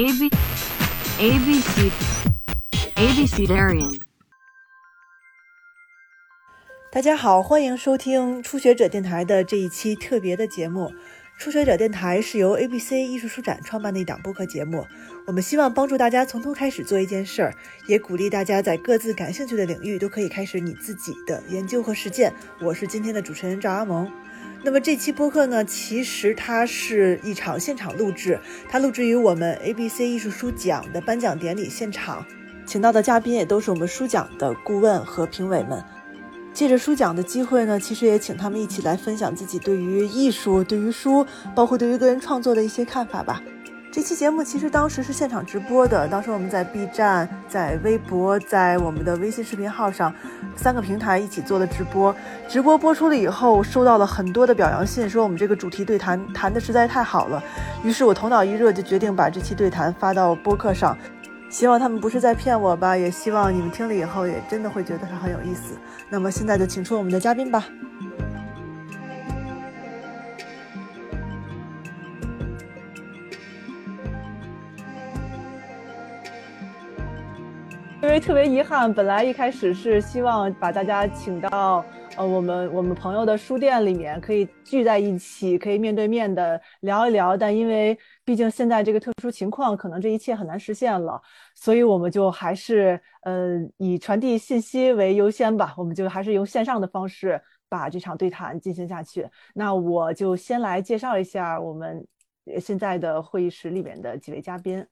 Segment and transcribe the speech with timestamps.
[0.00, 0.30] A B
[1.18, 1.90] A B C
[2.96, 4.00] A B C Darian.
[6.90, 10.90] 大家好，欢迎收听初学者电台的这一期特别的节目。
[11.38, 14.86] 初学者电台是由 ABC 艺术书展创办的一档播客节目，
[15.26, 17.54] 我们希望帮助大家从头开始做一件事儿，
[17.86, 22.32] 也鼓励大家在各自感兴趣的领域都可以开始你自己的研究和实践。
[22.62, 24.10] 我是今天的主持人赵阿萌。
[24.62, 32.24] 那么这期播客呢，其实它是一场现场录制，它录制于我们 ABC 艺术书奖的颁奖典礼现场，
[32.66, 35.82] 请到的嘉宾也都是我们书奖的顾问和评委们。
[36.52, 43.42] 借着书奖的机会呢，其实也请他们一起来分享自己对于艺术、对于书，包括对于个人创作的一些看法吧。
[43.92, 50.14] 这期节目其实当时是现场直播的，当时我们在 B 站、在微博、在我们的微信视频号上
[50.54, 52.14] 三个平台一起做的直播。
[52.48, 57.42] 直播播出了以后，收到了很多的表扬信，说我们这个主题对谈谈的实在太好了。
[57.82, 60.96] 于是我头脑一热，就决定把这期对谈发到播客上。
[61.48, 65.74] 希望他们不是在骗我吧，也希望你们听了以后也真的会觉得它很有意思。
[66.08, 67.66] 那么现在就请出我们的嘉宾吧。
[78.02, 81.84] 因为特别遗憾，本来一开始是希望把大家请到
[82.16, 87.36] 呃我们我们朋友的书店里面，可以聚在一起，可以面对面的聊一聊。
[87.36, 91.20] 但因为毕竟现在这个特殊情况，可能这一切很难实现了，
[91.54, 95.74] 所以我们就还是呃以传递信息为优先吧。
[95.76, 99.28] 我们就还是用线上的方式把这场对谈进行下去。
[99.54, 102.02] 那我就先来介绍一下我们
[102.58, 104.84] 现在的会议室里面的几位嘉宾。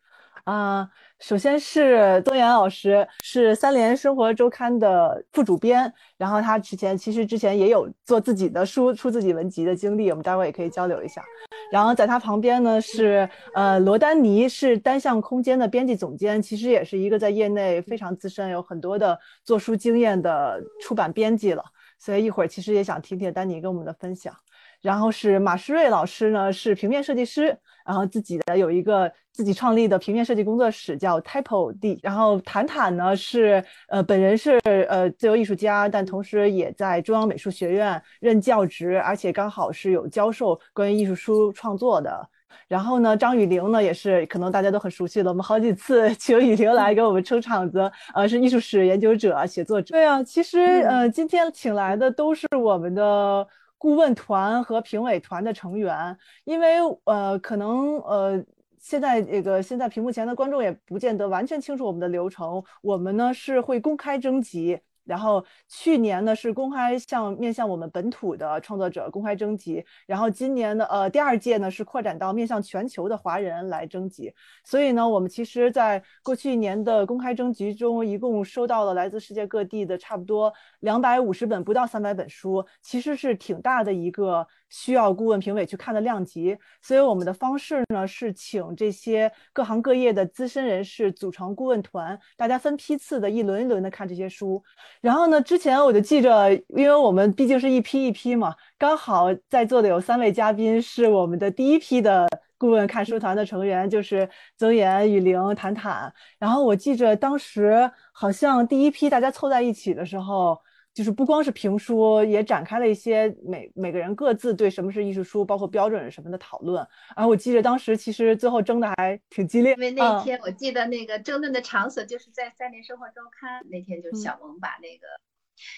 [0.49, 0.89] 啊，
[1.21, 11.23] 首先是曾岩老师，是三联生活周刊的副主编，然后他之前其实之前也有做自己的书、出自己文集的经历，我们待会儿也可以交流一下。
[11.71, 21.63] 然后在他旁边呢是呃罗丹尼，是单向空间的编辑总监，其实也是一个在业内非常资深、有很多的做书经验的出版编辑了，
[21.99, 24.35] 所以一会儿其实也想听听丹尼跟我们的分享。
[24.81, 31.99] 然后是马诗瑞老师呢，是平面设计师，然后自己的有一个自己创立的平面设计工作室叫 Typo D。
[32.03, 34.61] 然后坦坦呢是呃本人是
[34.91, 42.29] 呃自由艺术家，但同时也在中央美术学院任教职，而且刚好是有教授关于艺术书创作的。
[42.69, 49.95] 然后呢，张雨玲呢也是可能大家都很熟悉了，我们好几次 请雨玲来给我们撑场子，呃是艺术史研究者、写作者。
[49.95, 53.49] 对啊，其实呃今天请来的都是我们的。
[53.79, 58.45] 顾问团和评委团的成员，因为呃，可能呃，
[58.79, 62.63] 现在这个现在屏幕前的观众也不见得完全清楚我们的流程。
[62.83, 64.79] 我们呢是会公开征集。
[65.09, 74.31] 然后去年呢是公开向面向我们本土的创作者公开征集，然后今年的呃第二届呢是扩展到面向全球的华人来征集。
[74.63, 86.55] 所以呢，我们其实在过去一年的公开征集中，一共收到了来自世界各地的差不多两百五十本不到三百本书，其实是挺大的一个需要顾问评委去看的量级。
[86.83, 94.63] 所以我们的方式呢是请这些各行各业的资深人士组成顾问团，大家分批次的一轮一轮的看这些书。
[95.01, 95.41] 然后呢？
[95.41, 106.13] 之前我就记着，因为我们毕竟是一批一批嘛，刚好在座的有三位嘉宾是我们的第一批的顾问看书团的成员，就是曾岩、雨玲、坦坦。
[106.39, 110.59] 然后我记着当时好像第一批大家凑在一起的时候，
[110.99, 116.85] 就是不光是评书，也展开了一些每每个人各自对什么是艺术书，包括标准什么的讨论。
[117.15, 125.07] 然后我记得当时其实最后争的还挺激烈，因为那天我记得那个争论的场所就是在《三联生活周刊》，那天就是小萌把那个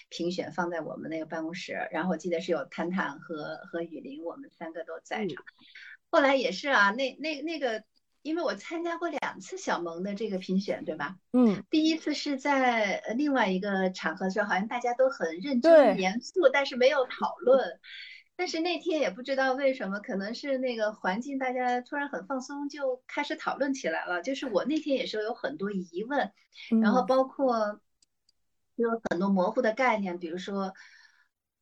[0.08, 5.44] 评选放在我们那个办公室，然后我记得是有谭谭和和雨林，我们三个都在场。
[6.08, 7.84] 后来也是啊，那那那个。
[8.22, 11.16] 因为我参加过两次小萌的这个评选，对吧？
[11.32, 17.80] 嗯，第一次是在另外一个场合时候，好像大家都很认真严肃，但是没有讨论。
[18.36, 24.22] 但是那天也不知道为什么，可能是那个环境，大家突然很放松，就开始讨论起来了。
[24.22, 26.32] 就是我那天也是有很多疑问，
[26.82, 27.80] 然后包括
[28.76, 30.74] 有很多模糊的概念，比如说，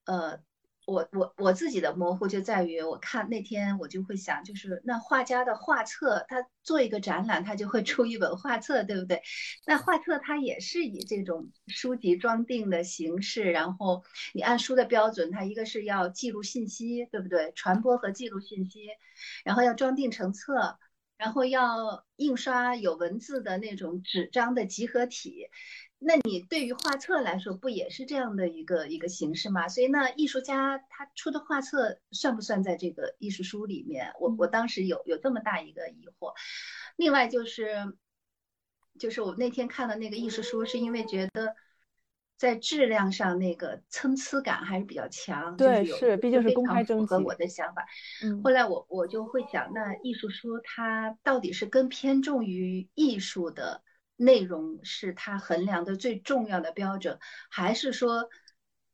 [0.06, 0.40] 呃。
[0.88, 9.20] 我我我自己的模糊就在于，我看那天我就会想，就是那画家的画册，他做一个展览，他就会出一本画册，对不对？
[9.66, 14.02] 那画册它也是以这种书籍装订的形式，然后
[14.32, 17.52] 你按书的标准，它一个是要记录信息，对不对？
[17.54, 18.86] 传播和记录信息，
[19.44, 20.78] 然后要装订成册，
[21.18, 25.48] 然后要印刷有文字的那种纸张的集合体。
[26.00, 29.68] 那你对于画册来说，不也是这样的一个一个形式吗？
[29.68, 34.12] 所以呢，艺术家他出的画册算不算在这个艺术书里面？
[34.20, 36.32] 我我当时有有这么大一个疑惑。
[36.94, 37.92] 另外就是，
[38.96, 41.56] 就是我那天看的那个艺术书，是因为觉得
[42.36, 45.56] 在质量上那个参差感还是比较强。
[45.56, 47.06] 对，是，毕竟是公开征集。
[47.06, 47.84] 和我的想法。
[48.22, 48.40] 嗯。
[48.44, 53.82] 后来我我就会想，那艺术书它到底是更偏重于艺术的？
[54.20, 58.28] 内容是他衡量的最重要的标准，还是说，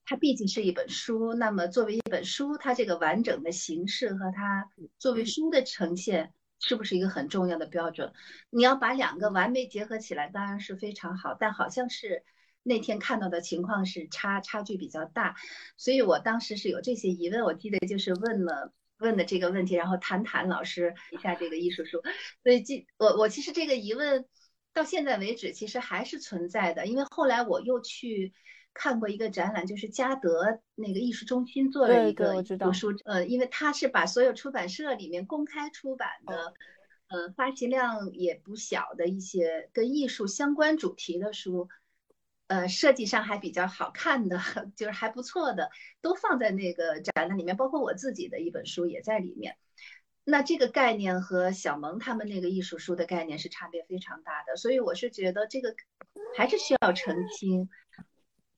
[0.04, 1.32] 它毕竟是一本书？
[1.32, 4.68] 那么作为一本书，它这个完整的形式和它
[4.98, 8.12] 作为书的呈现，是不是一个很重要的标准？
[8.50, 11.34] 你要把两个完美结合起来，当然是非常好。
[11.40, 12.22] 但好像是
[12.62, 15.36] 那天看到的情况是差差距比较大，
[15.78, 17.44] 所以我当时是有这些疑问。
[17.44, 22.02] 我记得就是问了问的这个问题，然后谈谈老师一下这个艺术书。
[22.42, 24.26] 所以记我我其实这个疑问。
[24.74, 28.32] 到现在为止，其实还是存在的，因为后来我又去
[28.74, 36.52] 看过一个展览，就是嘉德那个艺术中心做了一个读书，呃，因为他是把所有出版社里面公开出版的，
[37.06, 41.68] 呃，发行量也不小的一些跟艺术相关主题的书，
[42.48, 44.38] 呃，设计上还比较好看的，
[44.74, 45.70] 就是还不错的，
[46.00, 49.56] 都放在那个展览里面，包括我自己的一本书也在里面。
[50.26, 55.74] 那这个概念和小萌他们那个艺术书的概念是差别非常大的，所以我是觉得这个
[56.36, 57.68] 还是需要澄清。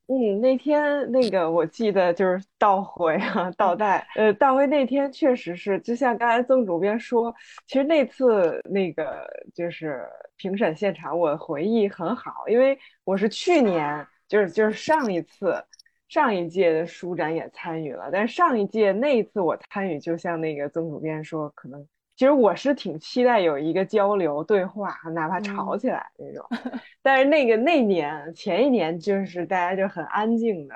[0.07, 4.07] 嗯，那天那个我记得就是倒回啊，倒带。
[4.15, 7.35] 呃，大卫那天确实是，就像刚才曾主编说，
[7.67, 15.65] 其实那次那个就是评审现场，我回忆很好，因为我是去年就是就是上一次。
[16.09, 26.47] 上一届的书展也参与了，但是上一届那一次我参与，就像那个曾主编说，可能其实我是挺期待有一个交流对话，哪怕吵起来那种。
[27.03, 30.75] 但是那个那年前一年就是大家就很安静的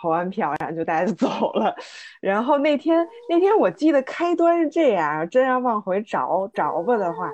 [0.00, 1.76] 投完票，然后就大家就走了。
[2.20, 7.30] 然后那天那天我记得开端是这样，真要往回找找吧的话，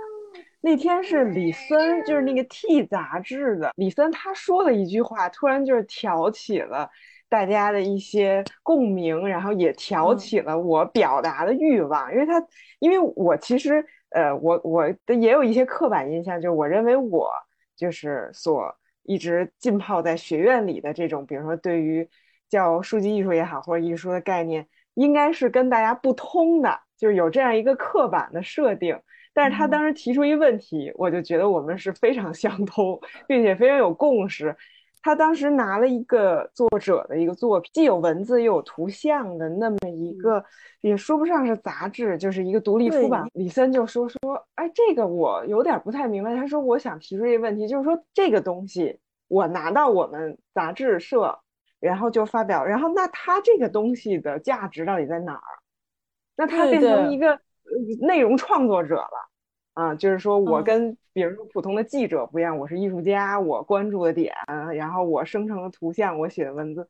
[0.61, 6.91] 那天是李森，就是那个 T 杂志的李森，他说了一句话，突然就是挑起了。
[7.29, 12.43] 大家的一些共鸣，然后也挑起了我表达的欲望，因为他，
[12.79, 17.31] 因为我其实，呃，我我的也有一些刻板印象，就是我认为我
[17.77, 22.09] 就是所一直浸泡在学院里的这种，比如说对于
[22.49, 28.99] 叫书籍艺术也好，或者艺术的概念，应该是跟大家不通的，就是有这样一个刻板的设定。
[29.35, 32.99] 但是他当时提出一问题，我就觉得我们是非常相通，
[33.29, 34.57] 并且非常有共识。
[35.03, 40.45] 他当时拿了一个作者的一个作品，既有文字又有图像的那么一个，
[40.81, 43.27] 也说不上是杂志，就是一个独立出版。
[43.35, 44.19] 李森就说说，
[44.55, 46.35] 哎，这个我有点不太明白。
[46.35, 48.99] 他说，我想提出一个问题，就是说这个东西
[49.29, 51.39] 我拿到我们杂志社，
[51.81, 55.59] 然后就发表，然后那他这个东西的价值到底在哪儿？
[56.37, 57.39] 那他变成一个
[58.01, 59.29] 内容创作者了。
[59.79, 64.35] 啊，就是说我跟比如说普通的记者不一样，我是艺术家，我关注的点，
[64.75, 66.85] 然后我生成的图像，我写的文字。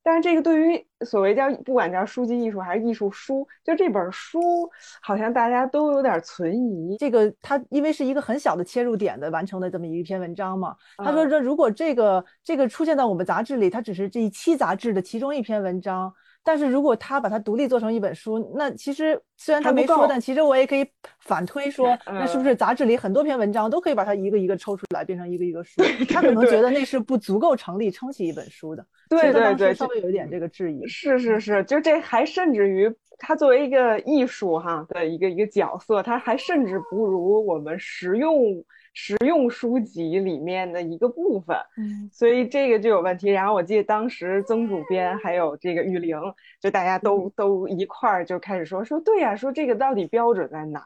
[0.00, 4.70] 但是这个对于所谓叫不管叫书籍艺术还是艺术书，就这本书
[5.02, 6.96] 好像大家都有点存疑。
[6.98, 16.14] 这个他因为是一个很小的切入点的完成的这么一篇文章嘛，他说这如果这个这个出现在我们杂志里，它只是这一期杂志的其中一篇文章。
[16.42, 20.86] 但是如果他把它独立做成一本书，那其实虽然他没说，但其实我也可以
[21.20, 25.82] 反推说，那是不是杂志里很多篇文章都可以把它一个一个抽出来，变成一个一个书？
[26.08, 28.84] 他可能觉得那是不足够成立撑起一本书的。
[29.08, 30.86] 对对对，稍微有一点这个质疑。
[30.86, 38.64] 是是是，就这还甚至于他作为一个艺术哈的一个一个角色，他还甚至不如我们实用。
[38.92, 43.28] 实用书籍里面的一个部分，嗯，所以这个就有问题。
[43.28, 46.18] 然后我记得当时曾主编还有这个玉玲，
[46.60, 50.82] 就大家都都一块儿就开始说说，对呀，说这个到底标准在哪？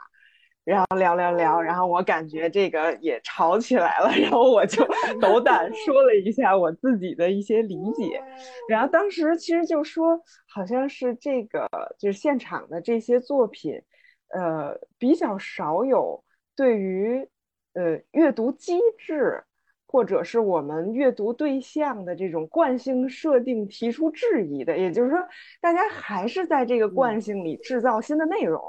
[0.65, 4.87] 然后聊聊聊，然后我感觉这个也吵起来了，然后我就
[5.21, 8.23] 斗胆说了一下我自己的一些理解。
[8.69, 11.67] 然后当时其实就说，好像是这个
[11.99, 13.81] 就是现场的这些作品，
[14.29, 16.23] 呃，比较少有
[16.55, 17.27] 对于。
[17.75, 19.45] 呃，阅读机制
[19.87, 25.19] 或者是我们阅读对象的这种惯性设定提出质疑的，也就是说，
[25.61, 28.61] 大家还是在这个惯性里制造新的内容。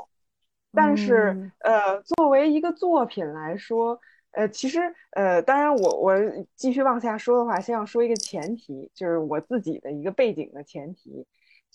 [0.71, 3.99] 但是，嗯呃，作为一个作品来说，
[4.31, 6.13] 呃，其实，呃，当然我我
[6.55, 11.25] 继续往下说的话，先要说一个前提，就是我自己的一个背景的前提。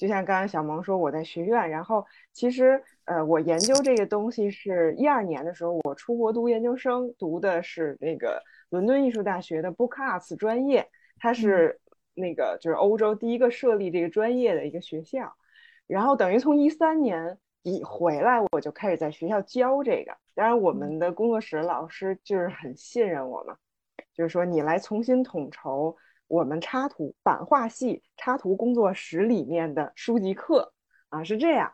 [0.00, 10.88] 就像刚刚小萌说，我在学院，然后其实，呃，我研究这个东西是一二年的时候，我出国读研究生，读的是那个伦敦艺术大学的 Book Arts 专业，
[11.19, 11.78] 它是
[12.14, 15.35] 那个就是欧洲第一个设立这个专业的一个学校。
[15.87, 20.16] 然后等于从一三年一回来，我就开始在学校教这个。
[20.35, 23.54] 当然，我们的工作室老师就是很信任我嘛，
[24.14, 25.95] 就是说你来重新统筹
[26.30, 30.72] 我们插图版画系插图工作室里面的书籍课
[31.08, 31.72] 啊，是这样。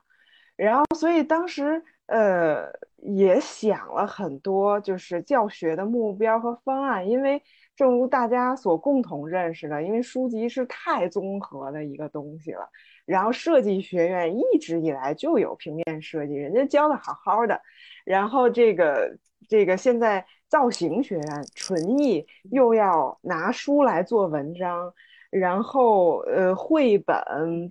[0.56, 7.42] 然后，所以当时呃也想了很多，就是教学的目标和方案，因为
[7.76, 12.66] 正如大家所共同认识的，因为书籍是太综合的一个东西了。
[13.04, 17.60] 然后设计学院一直以来就有平面设计，人家教的好好的。
[18.06, 19.18] 然后这个
[19.50, 24.92] 这个现在造型学院纯艺又要拿书来做文章，
[25.30, 27.16] 然后呃绘本、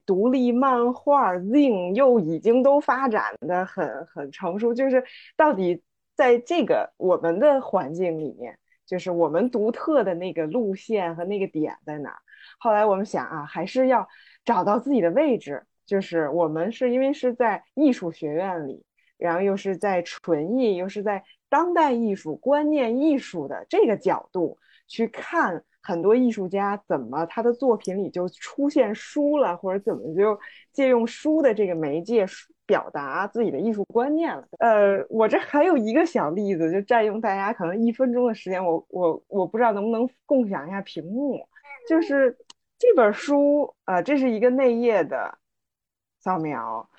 [0.05, 5.03] 独立漫画、Zing 又已经都发展的很很成熟，就是
[5.37, 5.81] 到底
[6.15, 12.17] 在这个我们的环境里面，就是我们独特的那个路线和那个点在哪儿？
[12.59, 14.07] 后来我们想啊，还是要
[14.43, 18.83] 找到自己的位置，就是我们是因为是在艺术学院里。
[19.17, 30.39] 然后又是在纯艺，又是在当代艺术、观念艺术的这个角度去看很多艺术家怎么他的作品里就出现书了，或者怎么就
[30.73, 32.25] 借用书的这个媒介
[32.65, 34.47] 表达自己的艺术观念了。
[34.57, 41.47] 呃，我这还有一个小例子，就占用大家可能一分钟的时间，我我我不知道能不能共享一下屏幕，
[41.87, 42.35] 就是
[42.79, 45.37] 这本书，呃，这是一个内页的
[46.19, 46.89] 扫描。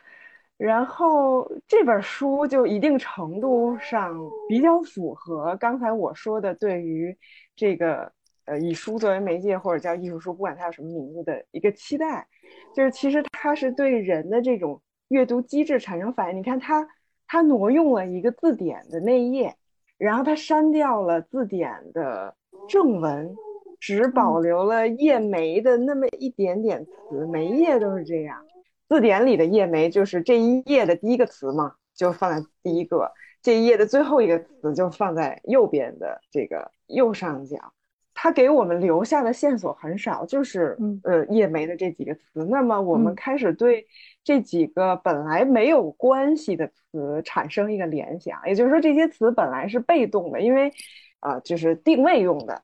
[0.58, 7.14] 然后这本书就一定程度上比较符合刚才我说的对于
[7.54, 8.10] 这个
[8.46, 12.26] 呃以书作为媒介或者叫艺术书，不管它有什么名字的一个期待，
[12.74, 16.38] 就是其实它是对人的这种阅读机制产生反应。
[16.38, 16.88] 你看它
[17.26, 19.54] 它挪用了一个字典的内页，
[19.98, 22.34] 然后它删掉了字典的
[22.68, 23.34] 正文，
[23.78, 28.45] 只保留了页眉的那么一点点词，每一页都是这样。
[28.88, 33.10] 字典里的页眉就是这一页的第一个词嘛，就放在第一个；
[33.42, 37.72] 这一页的最后一个词就放在右边的这个右上角。
[38.18, 42.46] 它给我们留下的线索很少，就是呃页眉的这几个词。
[42.46, 43.86] 那么我们开始对
[44.24, 50.72] 这几个本来没有关系的词产生一个联想，也就是说这些词本来是被动的，因为
[51.20, 52.62] 啊就是定位用的，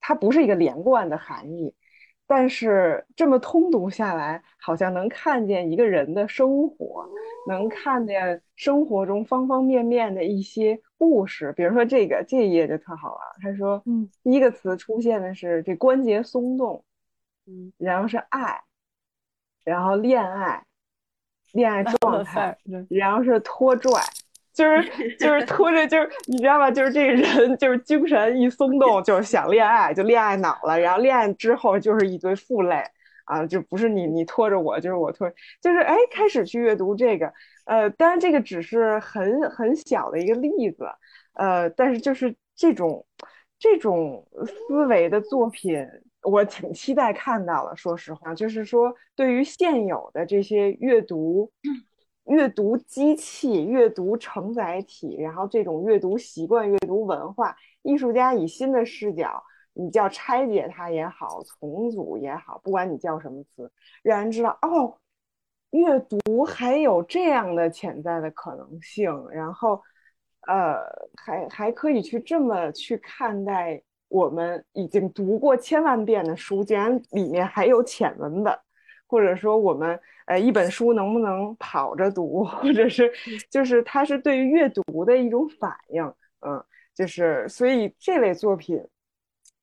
[0.00, 1.74] 它不是一个连贯的含义。
[2.30, 7.04] 但是这么通读下来，好像能看见一个人的生活，
[7.48, 11.52] 能看见生活中方方面面的一些故事。
[11.56, 16.84] 比如说这个这一页就特好玩，他说，嗯，第一个词出现的是这关节松动，
[17.48, 18.62] 嗯，然后是爱，
[19.64, 20.64] 然后恋爱，
[21.50, 22.56] 恋爱状态，
[22.88, 24.00] 然后是拖拽。
[24.52, 26.70] 就是就是拖着，就是你知道吧？
[26.70, 30.78] 就是这个人，就是精神一松动，就是想恋爱，就恋爱脑了。
[30.78, 32.82] 然后恋爱之后就是一堆负累
[33.24, 35.30] 啊，就不是你你拖着我，就是我拖，
[35.62, 37.32] 就是哎，开始去阅读这个，
[37.64, 40.84] 呃，当然这个只是很很小的一个例子，
[41.34, 43.06] 呃，但是就是这种
[43.58, 45.86] 这种思维的作品，
[46.22, 47.76] 我挺期待看到了。
[47.76, 51.52] 说实话，就是说对于现有的这些阅读。
[52.30, 63.68] 阅读机器、阅读承载体，然后这种阅读习惯、阅读文化，艺术家以新的视角，你叫拆解它也好，重组也好，不管你叫什么词，
[64.04, 64.96] 让人知道哦，
[65.70, 69.82] 阅读还有这样的潜在的可能性，然后，
[70.46, 70.76] 呃，
[71.16, 78.56] 还还可以去这么去看待我们已经读过千万遍的书，竟然里面还有浅文本。
[79.10, 83.10] 或者说我们呃一本书能不能跑着读，或者是
[83.50, 86.04] 就是它是对于阅读的一种反应，
[86.46, 86.64] 嗯，
[86.94, 88.80] 就是所以这类作品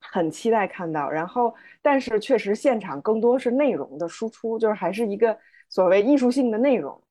[0.01, 1.09] 很期待看到。
[1.09, 5.37] 然后，但是确实现场更多是内容的输出，就是还是一个
[5.69, 7.01] 所谓艺术性的内容，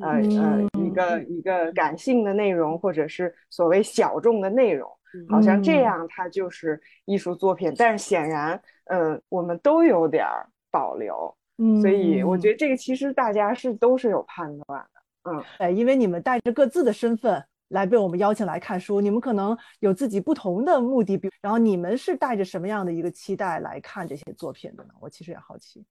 [0.00, 4.90] 呃呃一个一个感性的内容，或者是所谓小众的内容，
[5.28, 7.74] 好像这样它就是艺术作品。
[7.76, 10.26] 但是显然，嗯，我们都有点
[10.70, 11.36] 保留。
[11.80, 24.90] 所以我觉得这个其实大家是都是有判断的，嗯，哎，因为你们带着各自的身份来被我们邀请来看书，你们可能有自己不同的目的，比然后你们是带着什么样的一个期待来看这些作品的呢？
[25.00, 25.84] 我其实也好奇。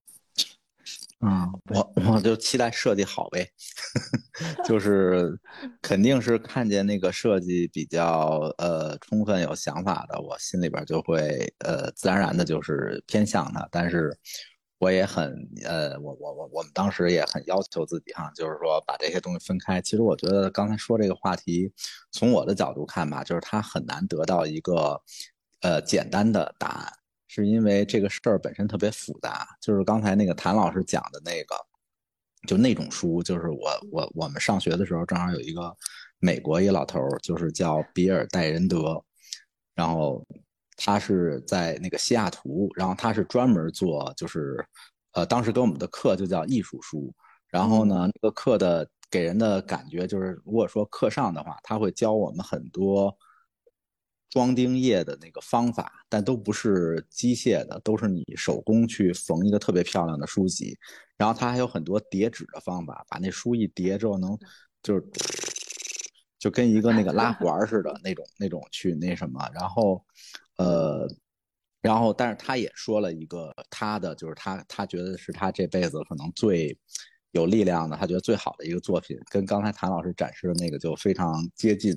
[1.24, 3.48] 嗯，我我就期待设计好呗，
[4.66, 5.40] 就是
[5.80, 13.68] 肯定是看见那个设计比较呃充分有想法的，我心里边就会呃自然而然的就是偏向它。
[13.72, 14.12] 但是
[14.82, 19.80] 我也很呃，我我我我们当时也很要求自己哈，就是说把这些东西分开。
[19.80, 21.72] 其实我觉得刚才说这个话题，
[22.12, 25.00] 从我的角度看吧，就是它很难得到一个
[25.62, 26.92] 呃简单的答案。
[27.28, 31.56] 是因为这个事儿本身特别复杂，就是刚才那个谭老师讲的那个，
[32.48, 35.74] 就那种书，就是我我我们上学的时候正好有一个
[36.18, 39.02] 美国一老头，就是叫比尔戴仁德，
[39.76, 40.26] 然后
[40.84, 44.66] 他是在那个西雅图，然后他是专门做就是
[45.14, 47.14] 呃当时给我们的课就叫艺术书，
[47.48, 53.18] 然后呢那个课的给人的感觉就是如果说课上的话，他会教我们很多。
[54.34, 60.80] 装钉液的那个方法，但都不是机械的，都是你手工去缝一个特别漂亮的书籍。
[61.18, 64.40] 然后他还有很多叠纸的方法，把那书一叠之后能，
[64.82, 65.04] 就是
[66.40, 69.46] 就跟一个那个拉环似的那种那种去那什么。
[69.54, 70.02] 然后，
[70.62, 71.08] 呃，
[71.82, 76.78] 然后但是他也说了一个他的，就是他他觉得是他这辈子可能最
[77.32, 81.96] 有力量的，他觉得最好的一个作品，跟刚才谭老师展示的那个就非常接近。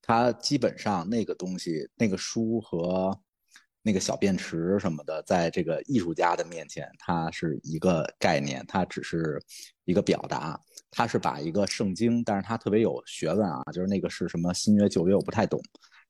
[0.00, 3.14] 他基本上那个东西，那个书和
[3.82, 9.38] 那个小便池什么的，在这个艺术家的面前，它是一个概念，它只是
[9.84, 10.58] 一个表达。
[10.90, 15.60] 他是把一个圣经，但是他特别有学问啊，就是那个是什么新约旧约我不太懂。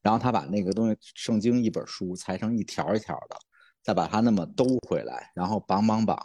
[0.03, 3.37] 然后他把那个东西圣经一本书裁成一条一条的，
[3.83, 6.19] 再把它那么兜回来，然后绑绑绑。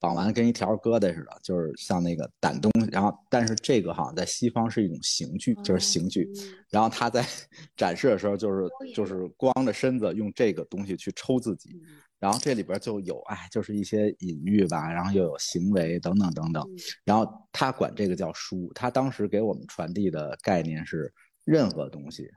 [0.00, 2.88] 绑完跟一条疙瘩似的，就是像那个掸东西。
[2.92, 6.30] 然后，但是这个好像在西方是一种刑具，就是刑具。
[6.70, 7.26] 然后他在
[7.76, 11.70] 展示的时候，就是就是光着身子用这个东西去抽自己。
[12.20, 16.64] 然后这里边就有哎，就是一些隐喻吧，然后又有行为等等等等。
[17.04, 18.70] 然后他管这个叫书。
[18.76, 21.12] 他当时给我们传递的概念是，
[21.44, 22.30] 任何东西，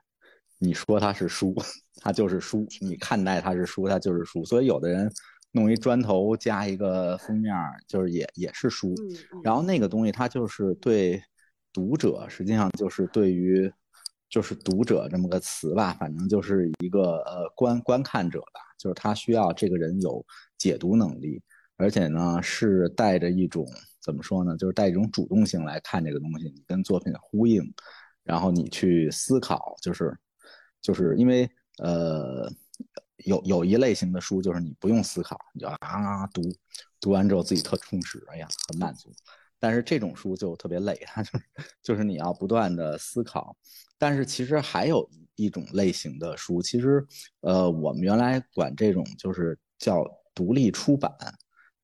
[0.62, 1.54] 你说它是书，
[2.00, 4.44] 它就是书；你看待它是书，它就是书。
[4.44, 5.12] 所以有的人。
[5.54, 7.54] 弄一砖头加一个封面，
[7.86, 8.94] 就是也也是书，
[9.44, 11.22] 然后那个东西它就是对
[11.74, 13.70] 读者，实际上就是对于
[14.30, 20.24] 就是读者这么个词吧，反正就是一个呃观观看者吧，就是他需要这个人有
[20.56, 21.38] 解读能力，
[21.76, 23.66] 而且呢是带着一种
[24.00, 27.62] 怎么说呢，就是带一种主动性来看这个东西，你跟作品呼应，
[28.24, 30.16] 然后你去思考，就是
[30.82, 32.52] 就是因为呃。
[33.24, 36.42] 有有一类型的书，就是你不用思考，你就啊读，
[37.00, 39.12] 读完之后自己特充实，哎呀很满足。
[39.60, 41.44] 但是这种书就特别累，它就是
[41.84, 43.56] 就是你要不断的思考。
[43.96, 47.06] 但是其实还有一种类型的书，其实
[47.42, 51.14] 呃我们原来管这种就是叫独立出版，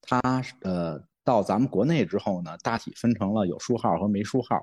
[0.00, 0.20] 它
[0.62, 4.60] 呃到咱们国内之后呢，大体分成了有书号和没书号。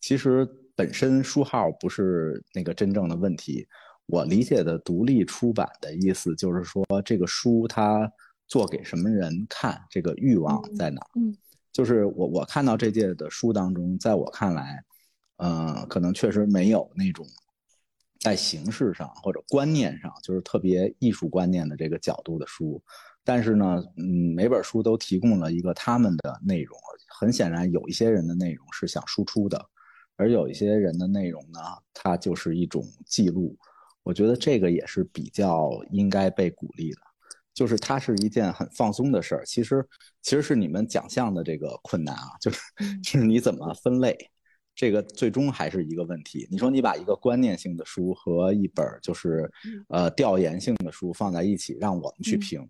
[0.00, 3.66] 其实本身书号不是那个真正的问题。
[4.06, 8.10] 我理解的独立出版的意思，就是说这个书它
[8.46, 11.00] 做给什么人看，这个欲望在哪？
[11.16, 11.34] 嗯，
[11.72, 14.84] 就是我我看到这届的书当中，在我看来，
[15.36, 17.26] 呃，可能确实没有那种
[18.20, 22.82] 在形式上或者观念上，就是特别艺术观念的这个角度的书。
[23.24, 26.78] 但是呢，嗯，每本书都提供了一个他们的内容。
[27.08, 29.64] 很显然，有一些人的内容是想输出的，
[30.16, 31.60] 而有一些人的内容呢，
[31.92, 33.56] 它就是一种记录。
[34.02, 36.98] 我觉得这个也是比较应该被鼓励的，
[37.54, 39.44] 就是它是一件很放松的事儿。
[39.46, 39.82] 其实，
[40.20, 42.60] 其实是你们奖项的这个困难啊，就是
[43.02, 44.14] 就是你怎么分类，
[44.74, 46.46] 这个最终还是一个问题。
[46.50, 49.50] 你说你把一个观念性的书和一本就是
[49.88, 52.68] 呃调研性的书放在一起，让我们去评，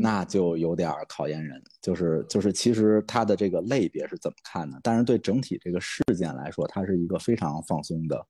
[0.00, 1.62] 那就有点考验人。
[1.80, 4.78] 就是就是，其实它的这个类别是怎么看的？
[4.82, 8.26] 但是对整体这个事件来说，它是一个非常放松的，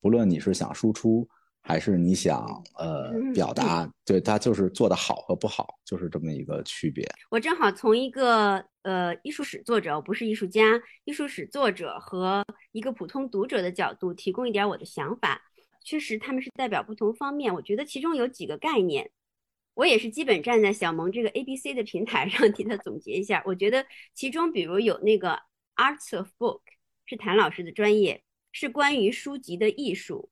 [0.00, 1.28] 不论你是想输出。
[1.62, 2.42] 还是你想
[2.78, 7.06] 呃表达，对他就是做的好和不好，就是这么一个区别。
[7.30, 12.42] 我正好从一个呃艺术史作者，我不是艺术家，艺术史作者和
[12.72, 15.42] 一个普通读者的角度提供一点我的想法。
[15.84, 19.10] 确实他们是代表不同方面，我觉得其中有几个概念，
[19.80, 23.42] 我也是基本站在小萌这个 A B C 的平台上替他总结一下。
[23.46, 25.40] 我觉得其中比如有那个
[25.74, 26.60] Arts of Book，
[27.06, 30.28] 是谭老师的专业，是关于书籍的艺术。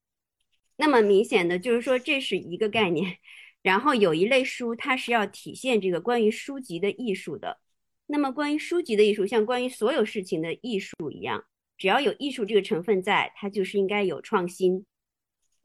[0.76, 3.16] 那么明显的就是说，这是一个概念。
[3.62, 7.58] 然后有一类书，它是要体现这个关于书籍的艺术的。
[8.04, 11.46] 那么关于书籍的艺术，像关于所有事情的艺术一样，
[11.78, 14.84] 只要有艺术这个成分在，它就是应该有创新，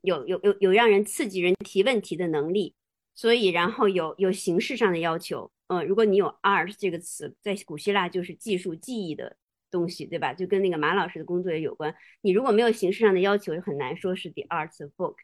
[0.03, 2.75] 有有有有让人刺激人提问题的能力。
[3.15, 9.38] 所以，然后有有形式上的要求，呃，如果你有 art 这个词，在古希腊就是技术、技艺的
[9.69, 10.34] 东西，对吧？
[10.34, 11.93] 就跟那个马老师的工作也有关。
[12.21, 15.15] 你如果没有形式上的要求，很难说是 the arts of book。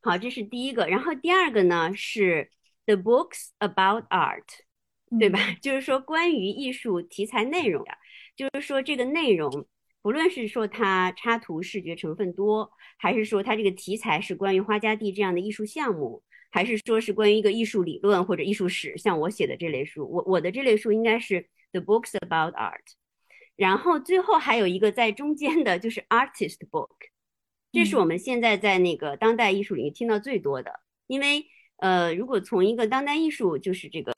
[0.00, 0.86] 好，这是第一个。
[0.86, 2.50] 然后第二个呢是
[2.84, 4.44] the books about art，
[5.18, 5.38] 对吧？
[5.62, 7.90] 就是说关于艺术题材内容的，
[8.36, 9.66] 就是说这个内容，
[10.02, 16.22] 不论是说它插图视觉成分多，还是说它这个题材是关于花家地这样的艺术项目。
[16.50, 22.80] 还是说是关于一个艺术理论或者艺术史，像我写的这类书，我我的这类书应该是 The Books About Art，
[23.54, 26.88] 然后最后还有一个在中间的，就是 Artist Book，
[27.70, 30.80] 这是我们现在在那个当代艺术领域听到最多的。
[31.06, 31.44] 因为
[31.76, 34.12] 呃，如果从一个当代艺术就是这个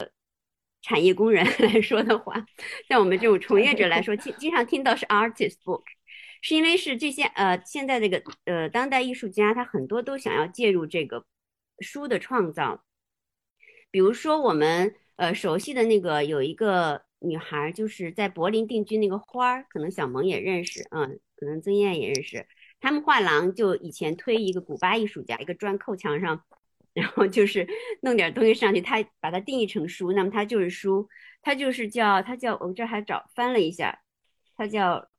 [0.82, 2.46] 产业工人来说的话，
[2.88, 5.82] 像我们这种从业者来说，经经常听到是 Artist Book，
[6.42, 11.26] 是因为是这些呃现在这个呃当代艺术家他很多都想要介入这个。
[11.80, 12.84] 书的创造，
[13.90, 22.46] 比如说我们呃熟悉的那个有一个女孩，就是在柏林定居那个花儿，可能小萌也认识，嗯，可能曾燕也认识。
[22.80, 26.44] 他们画廊就以前推一个古巴艺术家，一个砖扣墙上，
[26.94, 27.68] 然后就是
[28.02, 31.08] 弄点东西上去，他把它定义成书，那么它就是书，
[31.42, 34.00] 它就是叫它叫我这还找翻了一下，
[34.56, 35.09] 它叫。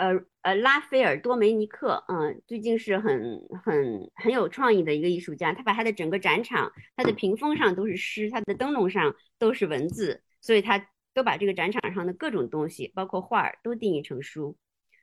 [0.00, 5.52] 呃呃，拉斐尔多梅尼克，嗯，最近是很很很有创意的一个艺术家。
[5.52, 14.56] 他把他的整个展场，他的屏风上都是诗，他的灯笼上都是文字，所以他都把这个展场上的各种东西，包括画儿，都定义成书。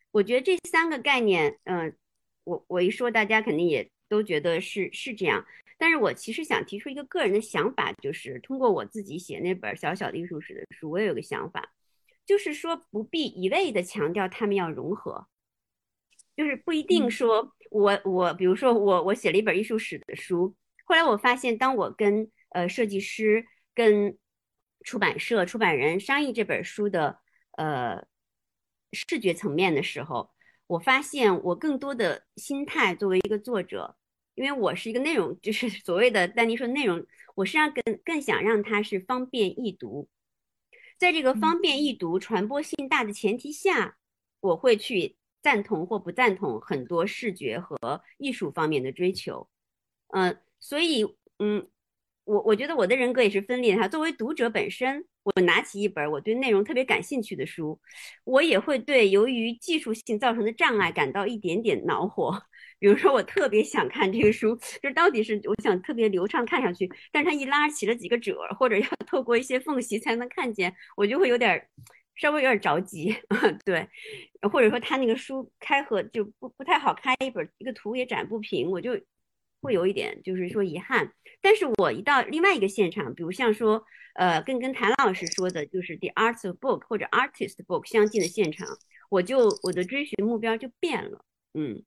[0.10, 1.96] 我觉得这三个概念，嗯，
[2.44, 5.46] 我我一说，大家肯定也都觉得是是这样。
[5.78, 11.72] 但是我其实想提出一个个人的想法，就是通过我自己写那本小小的艺术史的书，我也有个想法。
[12.28, 15.28] 就是说，不必一味的强调他们要融合，
[16.36, 24.18] 就是不一定说，我我比如说我我写了一本艺术史的书，后来我发现，当我跟呃设计师、跟
[24.84, 27.18] 出版社、出版人商议这本书的
[27.54, 28.06] 呃
[28.92, 30.30] 视觉层面的时候，
[30.68, 33.96] 我发现我更多的心态作为一个作者，
[34.36, 40.10] 因为我是一个内容，就是所谓的丹尼说内容，我实际上更更想让它是方便易读。
[40.98, 43.98] 在这个方便易读、传播性大的前提下，
[44.40, 49.48] 我会去赞同或不赞同很多视觉和艺术方面的追求。
[50.08, 51.06] 嗯，所以，
[51.40, 51.68] 嗯，
[52.24, 53.88] 我我觉得我的人格也是分裂哈。
[53.88, 57.80] 作为读者本身，我拿起一本我对内容特别感兴趣的书，
[58.24, 62.42] 我也会对由于技术性造成的障碍感到一点点恼火。
[62.80, 71.68] 比如说，我特别想看这个书，就是到底是我想特别流畅看下去，但是它一拉起了几个褶，或者要透过一些缝隙才能看见，我就会有点
[72.16, 73.16] 稍微有点着急，
[73.66, 73.88] 对，
[74.52, 79.00] 或者说他那个书开合就不不太好开一本，一个图也展不平，我就
[79.62, 81.12] 会有一点就是说遗憾。
[81.42, 88.68] 但是我一到另外一个现场，比如像说，呃，跟跟谭老师说的就是 The Arts of Book 或者 Artist Book 相近的现场，
[89.10, 91.84] 我就我的追寻目标就变了，嗯。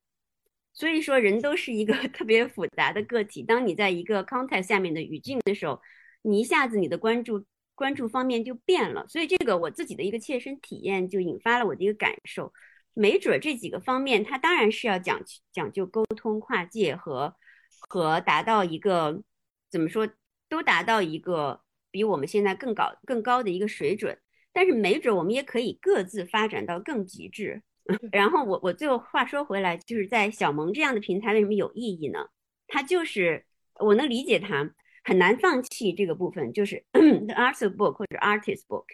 [0.73, 3.43] 所以说，人都是一个 特别复杂的个体。
[3.43, 5.81] 当你在一个 context 下面的语境的时候，
[6.21, 9.05] 你一下子你的关注关注方面就变了。
[9.07, 12.53] 所以这个我自己的一个切身体验就引发了我的一个感受。
[12.93, 17.35] 没准这几个方面，它当然是要讲讲究沟通跨界和
[17.79, 19.23] 和达到一个
[19.69, 20.09] 怎么说，
[20.49, 24.17] 都达到一个比我们现在更高更高的一个水准。
[24.53, 27.63] 但是没准我们也可以各自发展到更极致。
[28.11, 32.19] 然后我我最后话说回来，就是在小萌这样的平台为什么有意义呢？
[32.67, 33.45] 它就是
[33.79, 34.71] 我能理解它
[35.03, 38.85] 很难放弃这个部分，就是 the art of book 或者 artist book。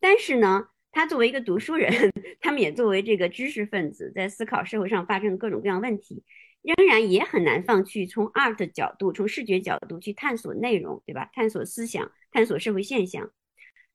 [0.00, 6.22] 但是呢，他作为一个读书人， 他们也作为这个知识分子，在思考社会上发生各种各样问题，
[6.62, 11.30] 仍然也很难放弃从 art 角度、从视觉角度去探索内容，对吧？
[11.32, 13.30] 探索思想，探索社会现象。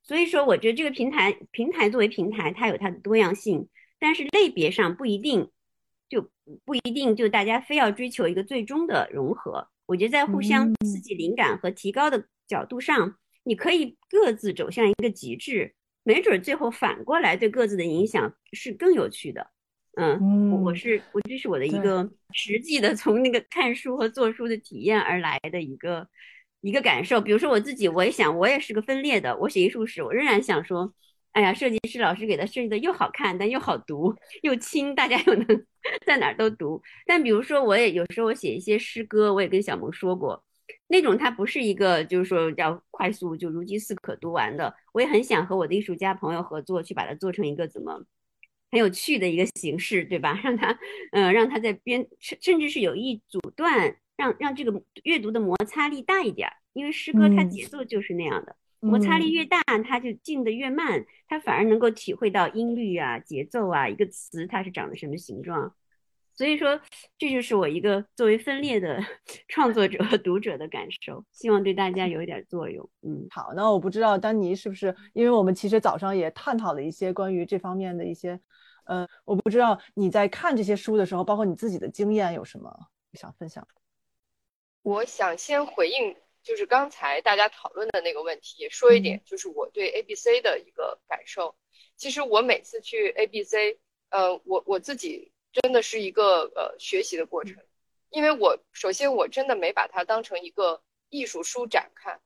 [0.02, 3.68] 所以说，我觉得这个平台平台作为平台，它有它的多样性。
[4.00, 5.50] 但是类别上不一定，
[6.08, 6.32] 就
[6.64, 9.68] 不一定就大家非要追求一个最终的融合。
[9.86, 19.52] 我觉得在互相刺激灵感和提高的角度上，你可以各自走向一个极致，没准最后反过来对各自的影响是更有趣的。
[19.96, 26.08] 嗯，我我是我这是我的一个实际的从那个看书和做书的体验而来的一个
[26.62, 27.20] 一个感受。
[27.20, 30.94] 比如说我自己，我也想我也是个分裂的，我写艺术史，我仍然想说。
[31.32, 35.46] 哎呀，设计师老师给他设计的又好看，但又好读，又轻，大家又能
[36.06, 36.82] 在哪儿都读。
[37.06, 40.44] 但比如说，我也有时候我写一些诗歌，我也跟小萌说过，
[40.88, 44.74] 那种它不是一个就是说要快速就如饥似渴读完的。
[44.92, 48.04] 我也很想和我的艺术家朋友合作，去把它做成一个怎么
[48.72, 50.38] 很有趣的一个形式，对吧？
[50.44, 50.78] 让他，
[51.12, 65.76] 呃，让他在编，甚甚至是有意阻断，让让这个阅读的摩擦力大一点儿，因为诗歌它嗯节奏就是那样的，摩擦力越大，它就进得越慢，它反而能够体会到音律啊、节奏啊，一个词它是长的什么形状。
[66.34, 66.80] 所以说，
[67.18, 69.04] 这就是我一个作为分裂的
[69.50, 72.90] 创作者和读者的感受，希望对大家有一点作用。
[73.02, 78.40] 嗯， 好，那我不知道丹尼是不是，因为我们其实早上也探讨了一些关于这方面的一些，
[78.86, 82.74] 呃，我不知道你在看这些书的时候，包括你自己的经验有什么
[83.12, 83.68] 想分享？
[84.82, 91.56] 我想先回应，就是刚才大家讨论的那个问题，说一点，就是我对 A B C 的一个感受。
[91.96, 93.78] 其实我每次去 A B C，
[94.10, 97.58] 呃，我我自己真的是一个呃学习的过程，
[98.10, 102.22] 因为我首先我真的没把它当成一个艺术书展看，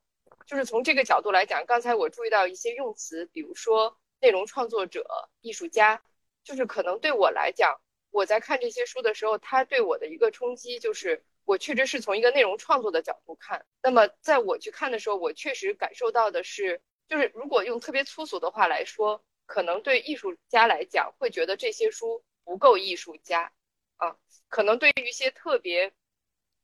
[0.46, 5.04] 就是从这个角度来讲，刚才我注意到一些用词，比如说内容创作者、
[5.40, 6.02] 艺术家，
[6.44, 11.24] 就是可能对我来讲，我在看这些书的时候，它对我的一个冲击就是。
[11.44, 23.52] 我确实是从一个内容创作的角度看，那么在我去看的时候，我确实感受到的是，就是如果用特别粗俗的话来说，可能对艺术家来讲，会觉得这些书不够艺术家，
[23.96, 24.16] 啊，
[24.48, 25.92] 可能对于一些特别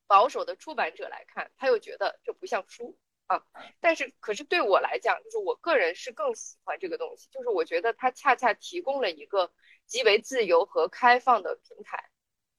[0.07, 3.45] 保守的出版者来看，他又觉得这不像书啊。
[3.81, 9.53] 但是，可是对我来讲，就是我个人是更喜欢这个东西，就是我觉得它恰恰提供了一个
[9.85, 12.09] 极为自由和开放的平台。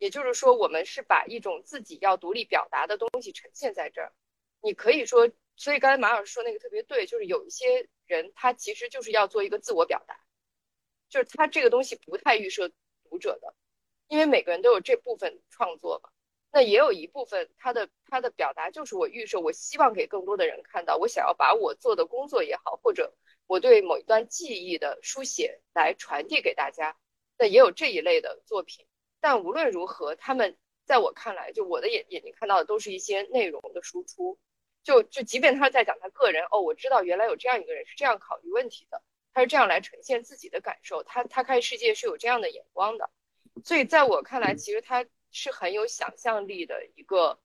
[0.01, 4.11] 也就是说，我们是把一种自己要独立表达的东西呈现在这儿。
[4.59, 10.19] 你可以说，所以刚才马老师说那个特别对，就是有一些人他其实就是要做一个自我表达，
[11.07, 12.71] 就是他这个东西不太预设
[13.11, 13.53] 读者的，
[14.07, 16.09] 因为每个人都有这部分创作嘛。
[16.51, 23.13] 那也有一部分他的他的表达就是我预设，我希望给更多的人看到，我想要把我做的工作也好，或者
[23.45, 26.97] 我对某一段记忆的书写来传递给大家。
[27.37, 28.87] 那也有这一类的作品。
[29.21, 34.37] 但无论如何，他们在我看来，就我的眼眼睛看到的，都是一些内容的输出。
[34.83, 43.09] 就就即便他在讲他个人，哦，我知道原来有这样一个人是这样考虑问题的，他是这样来呈现自己的感受，他他看世界是有这样的眼光的。
[43.63, 47.39] 所以在我看来，其实他是很有想象力的一个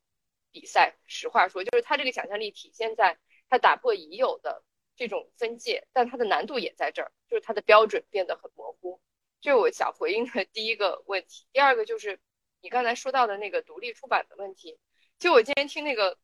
[0.50, 0.96] 比赛。
[1.06, 3.18] 实话说，就是他这个想象力体现在
[3.50, 4.64] 他打破已有的
[4.96, 8.98] 这种分界，但他的难度也在这儿，就是他的标准变得很模糊。
[9.40, 11.46] 这是我想回应的第一个问题。
[11.52, 12.18] 第二个就是
[12.60, 14.78] 你刚才说到的那个独立出版的问题。
[15.18, 16.18] 就我今天听那个，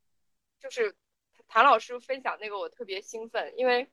[0.61, 0.97] 就是
[1.47, 3.91] 谭老师分享那个，我特别兴奋，因为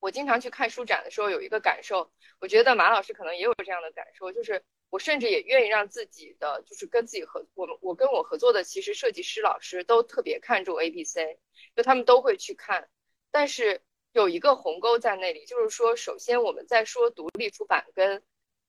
[0.00, 11.38] 我经常去看书展的时候有一个感受，我觉得马老师可能也有这样的感受，就是我甚至也愿意让自己的，就是跟自己合，我们我跟我合作的其实设计师老师都特别看重 A B C，
[11.74, 12.90] 就他们都会去看，
[13.30, 13.80] 但是。
[14.14, 18.22] 有一个鸿沟在那里，就是说，首先我们在说独立出版，跟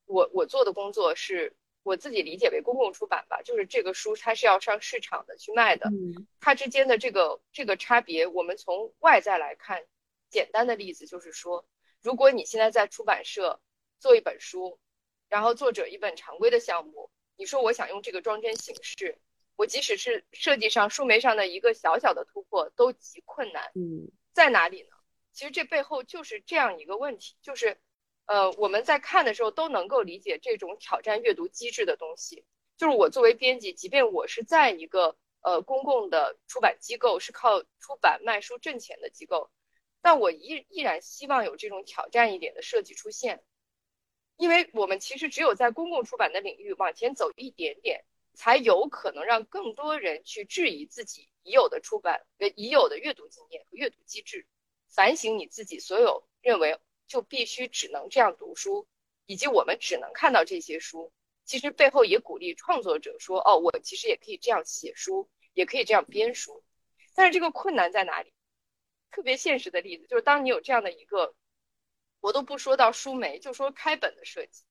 [0.08, 5.92] 我我做的工作是我自己理解为公共出版吧，就是这个书它是要上市场的去卖的，
[6.40, 9.86] 它之间的这个这个差别，我们从外在来看，
[10.32, 11.64] 简单的例子就是说，
[12.02, 13.62] 如果你现在在出版社
[14.00, 14.80] 做一本书，
[15.30, 19.20] 然后作者一本常规的项目，你说我想用这个装帧形式，
[19.58, 24.95] 我即使是设计上书眉上的一个小小的突破都极困难，嗯，在哪里呢？
[25.36, 27.78] 其实这背后就是这样一个问题，就是，
[28.26, 32.46] 呃，我们在看的时候都能够理解这种挑战阅读机制的东西。
[32.78, 39.52] 就是我作为编辑，即便我是在一个呃公共的出版机构，是靠出版卖书挣钱的机构，
[40.02, 43.44] 但我依依然希望有这种挑战一点的设计出现，
[44.38, 54.48] 因为我们其实只有在公共出版的领域往前走一点点，才有可能让更多人去质疑自己已有的出版呃已有的阅读经验和阅读机制。
[54.96, 58.88] 反省你自己所有认为就必须只能这样读书，
[59.26, 61.12] 以及我们只能看到这些书，
[61.44, 66.64] 其实背后也鼓励创作者说，哦，我其实也可以这样写书，也可以这样编书。
[67.14, 68.32] 但是这个困难在哪里？
[69.12, 71.36] 特别现实的例子就是，当你有这样的一个，
[72.22, 74.64] 我都不说到书媒，就说开本的设计，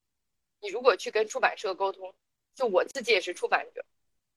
[0.60, 2.14] 你如果去跟出版社沟通，
[2.54, 3.84] 就我自己也是出版者，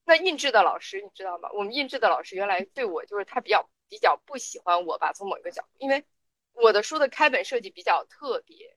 [0.04, 1.50] 那印制的老师你知道吗？
[1.54, 3.70] 我们印制的老师原来对我就是他比较。
[3.90, 6.04] 比较不喜欢我吧，从某一个角度，因为
[6.54, 8.76] 我的书的开本设计比较特别，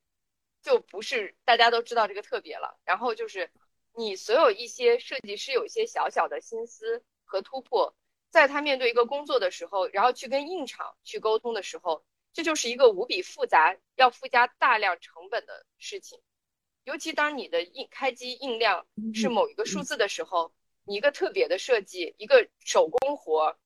[0.61, 2.79] 就不是大家都知道这个特别了。
[2.85, 3.51] 然后就是
[3.93, 7.95] 你所有一些设计师有一些小小的心思和突破，
[8.29, 16.21] 在他面对一个工作的时候，然后去跟印厂去沟通的时候，这就是一个无比复杂、要附加大量成本的事情。
[16.83, 23.57] 尤其当你的印开机印量是某一个数字的时候，你一个特别的设计，一个手工活。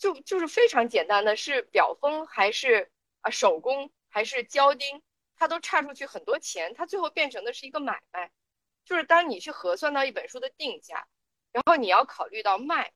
[0.00, 5.02] 就就是非常简单的是表封还是啊手工还是胶钉，
[5.36, 8.32] 它都差出去很多钱，它最后变成的是一个买卖。
[8.86, 11.06] 就是当你去核算到一本书的定价，
[11.52, 12.92] 然后你要考虑到卖，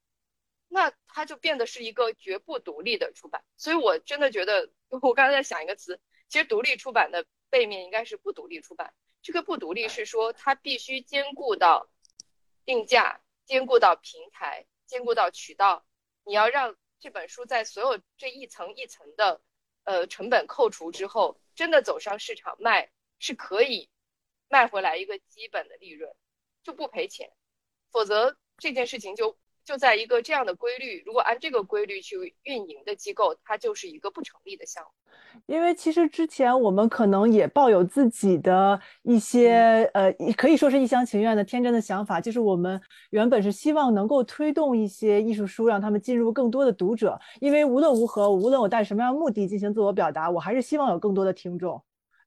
[0.67, 3.45] 那它就变得是一个绝不独立的出版。
[3.59, 8.95] 所以我真的觉得，我刚才在想一个词，其实独立出版的背面应该是不独立出版。
[9.21, 11.91] 这个不独立是说它必须兼顾到
[12.65, 15.85] 定价，兼顾到平台，兼顾到渠道。
[16.25, 19.43] 你要让这本书在所有这一层一层的
[19.83, 23.91] 呃成本扣除之后，真的走上市场卖是可以。
[24.49, 26.11] 卖回来一个基本的利润，
[26.63, 27.31] 就不赔钱，
[27.91, 34.91] 否则这件事情就就在一个这样的规律，如果按这个规律去运营的机构，它就是一个不成立的项目。
[35.47, 47.19] 因为其实之前我们可能也抱有自己的一些呃，可以说是一厢情愿的天真的想法，就是我们原本是希望能够推动一些艺术书，让他们进入更多的读者。
[47.41, 51.83] 因为无论如何，无论我带什么样的目的进行自我表达，我还是希望有更多的听众。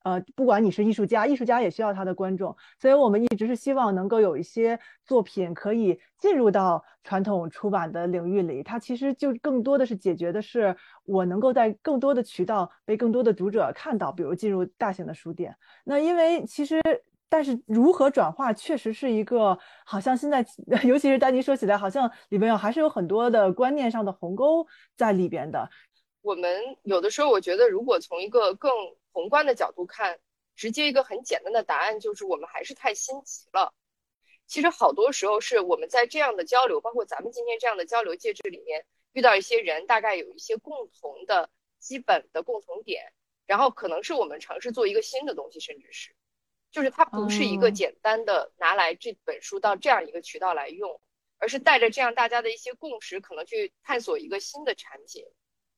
[0.08, 8.64] 呃，不管你是艺术家，艺术家也需要他的观众，所以我们一直是希望能够有一些作品可以进入到传统出版的领域里。
[8.64, 15.54] 它其实就更多的是解决的是我能够在更多的渠道被更多的读者看到，比如进入大型的书店。
[15.84, 16.80] 那因为其实，
[17.28, 20.46] 但是如何转化确实是一个好像现在，
[20.88, 24.66] 尤其是丹尼说起来，好像里面还是有很多的观念上的鸿沟
[24.96, 25.70] 在里边的。
[26.28, 28.70] 我们有的时候，我觉得如果从一个更
[29.14, 30.20] 宏观的角度看，
[30.58, 33.74] 直接一个很简单的答案就是我们还是太心急了。
[34.46, 43.14] 其实好多时候是我们在这样的交流，包括咱们今天这样的交流介质里面遇到一些人，大概有一些共同的基本的共同点，
[43.46, 46.14] 然后可能是我们尝试做一个新的东西，甚至是，
[46.74, 51.00] 就是它不是一个简单的拿来这本书到这样一个渠道来用，
[51.38, 55.24] 而是带着这样大家的一些共识，可能去探索一个新的产品。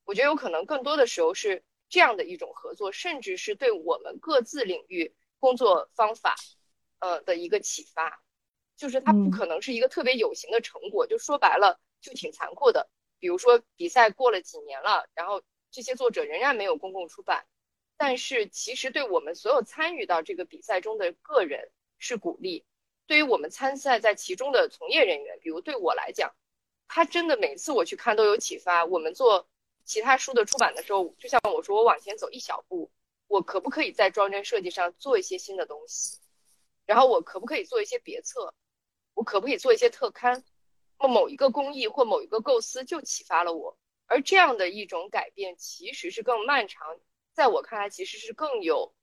[0.09, 1.63] 我觉得有可能更多的时候是。
[1.91, 6.35] 这样的一种合作，甚至是对我们各自领域工作方法，
[6.99, 8.21] 呃的一个启发，
[8.77, 11.07] 就是它不可能是一个特别有形的成果。
[11.07, 12.91] 就说白了，就挺残酷的。
[13.17, 15.41] 比如说比赛过了几年了，然后
[15.71, 17.47] 这些作者仍然没有公共出版，
[17.97, 22.63] 但是其实对我们所有参与到这个比赛中的个人是鼓励。
[23.07, 26.35] 对于我们参赛在其中的从业人员，比如对我来讲，
[26.87, 28.85] 他真的每次我去看都有启发。
[28.85, 29.49] 我们做。
[29.89, 32.91] 其他书的出版的时候，就像我说，我往前走一小步，
[33.28, 36.19] 我可不可以在装帧设计上做一些新的东西？
[36.86, 38.54] 然后我可不可以做一些别册？
[39.15, 40.43] 我可不可以做一些特刊？
[40.99, 46.99] 那某一个工艺或某一个构思就启发了我，而这样的一种改变其实是更漫长，
[47.34, 48.93] 在我看来其实是更有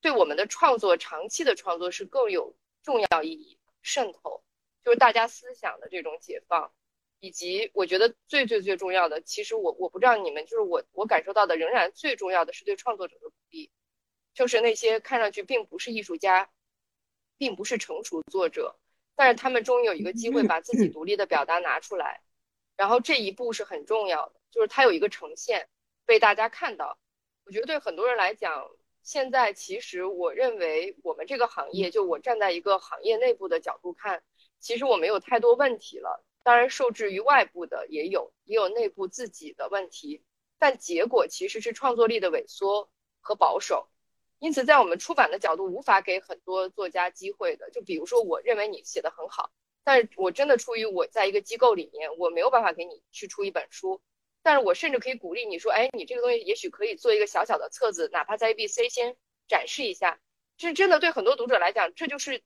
[0.00, 4.44] 对我们的创作长期的创作是更有重要意义渗透，
[4.84, 6.72] 就是大家思想的这种解放。
[7.20, 13.70] 以及我觉得最最最重要的，其实我我不知道你们，就是我我感受到的，仍然最重要的是对创作者的鼓励，
[14.34, 16.50] 就是那些看上去并不是艺术家，
[17.36, 18.76] 并不是成熟作者，
[19.14, 22.22] 但是他们终于有一个机会把自己独立的表达拿出来，
[22.76, 25.68] 然后这一步是很重要的，就是他有一个呈现
[26.06, 26.98] 被大家看到。
[27.44, 28.66] 我觉得对很多人来讲，
[29.02, 34.22] 现在其实我认为我们这个行业，就我站在一个行业内部的角度看，
[34.58, 36.24] 其实我没有太多问题了。
[36.42, 40.22] 当然，受制于外部的也有，也有内部自己的问题，
[40.58, 43.88] 但结果其实是创作力的萎缩和保守。
[44.38, 47.70] 因此，在我们出版的角度，无法给很多作家机会的。
[47.70, 49.52] 就比如说，我认为你写的很好，
[49.84, 54.00] 但是我真的出于我在一个机构里面，我没有办法给你去出一本书。
[54.42, 59.14] 但是我甚至可以鼓励你说，哎，你这个东西也许可以做一个小小的册子，哪怕在 A、B、C 先
[59.46, 60.18] 展示一下。
[60.56, 62.42] 这真的对很多读者来讲，这就是。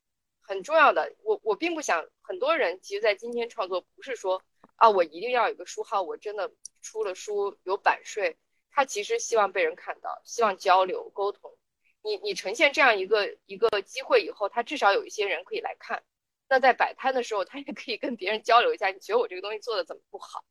[0.47, 4.41] 很重要的，我我并不想很多人其实，在今天创作不是说
[4.75, 8.37] 啊，我一定要有个书号，我真的出了书有版税。
[8.71, 11.57] 他其实希望被人看到，希望交流沟通。
[12.03, 16.03] 你你呈现这样一个一个机会以后，他至少有一些人可以来看。
[16.47, 20.43] 那在摆摊的时候，他也可以跟别人交流一下，你觉得我这个东西做的怎么不好？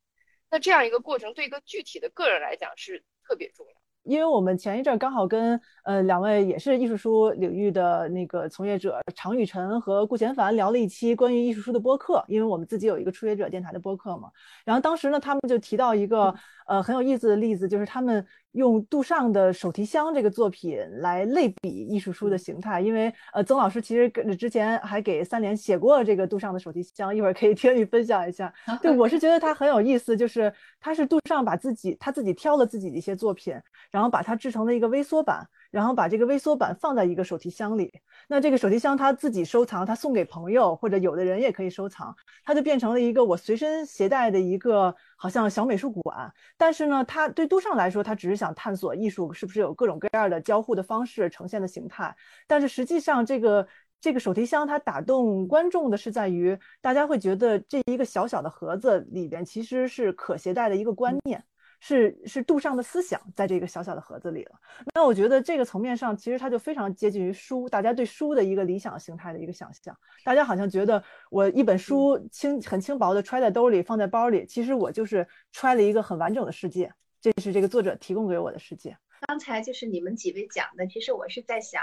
[0.51, 3.75] 那这样一个过程，对一个具体的个人来讲是特别重要。
[4.05, 14.31] 因为我们前一阵刚好跟呃两位也是艺术书领域的那个从业者常雨辰和顾贤凡聊了一期关于艺术书的播客，因为我们自己有一个初学者电台的播客嘛。
[14.65, 16.35] 然后当时呢，他们就提到一个
[16.67, 22.81] 呃很有意思的例子，就是他们用杜尚的手提箱这个作品来类比艺术书的形态。
[22.81, 28.53] 因为呃曾老师其实跟之前还给三联写过这个杜尚的手提箱，一会儿可以听你分享一下。
[28.83, 33.55] 对 我是觉得他很有意思，就是他是杜尚把自己他自己挑了自己的一些作品。
[33.91, 37.93] 然后把它制成了一个微缩版，然后把这个微缩版放在一个手提箱里。
[38.29, 42.15] 那这个手提箱他自己收藏，他送给朋友，或者有的人也可以收藏，
[42.45, 46.33] 它就变成了一个我随身携带的一个好像小美术馆。
[46.57, 52.15] 但是呢，他对杜尚来说，他只是想探索艺术是不是有各种各样的交互的方式呈现的形态。
[52.47, 53.67] 但是实际上，这个
[54.01, 61.45] 这个手提箱它打动观众的是在于，大家会觉得这一个小小的盒子里边其实是可携带的一个观念。
[61.87, 64.53] 是是杜尚的思想在这个小小的盒子里了。
[64.95, 69.95] 那我觉得这个层面上，其实它就非常接近于书，大家对书的一个理想形态的一个想象。
[70.25, 76.91] 大家好像觉得我一本书轻很轻薄的揣在兜里，放在包里，其实我就是揣了一个很完整的世界。
[77.21, 78.97] 这是这个作者提供给我的世界。
[79.27, 81.83] 刚才就是你们几位讲的，其实我是在想，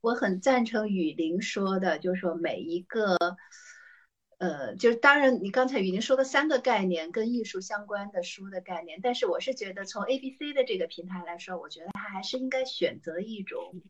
[0.00, 3.18] 我很赞成雨林说的，就是说每一个。
[4.44, 13.80] 呃，就是当然，你刚才雨宁说的三个概念跟艺术相关的书的概念，但是我是觉得从 A B C 的这个平台来说，我觉得它还是应该选择一种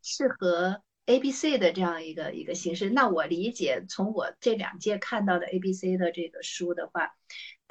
[0.00, 2.88] 适合 A B C 的这样一个一个形式。
[2.88, 7.14] 那我理解，从我这两届看到的 A B C 的这个书的话，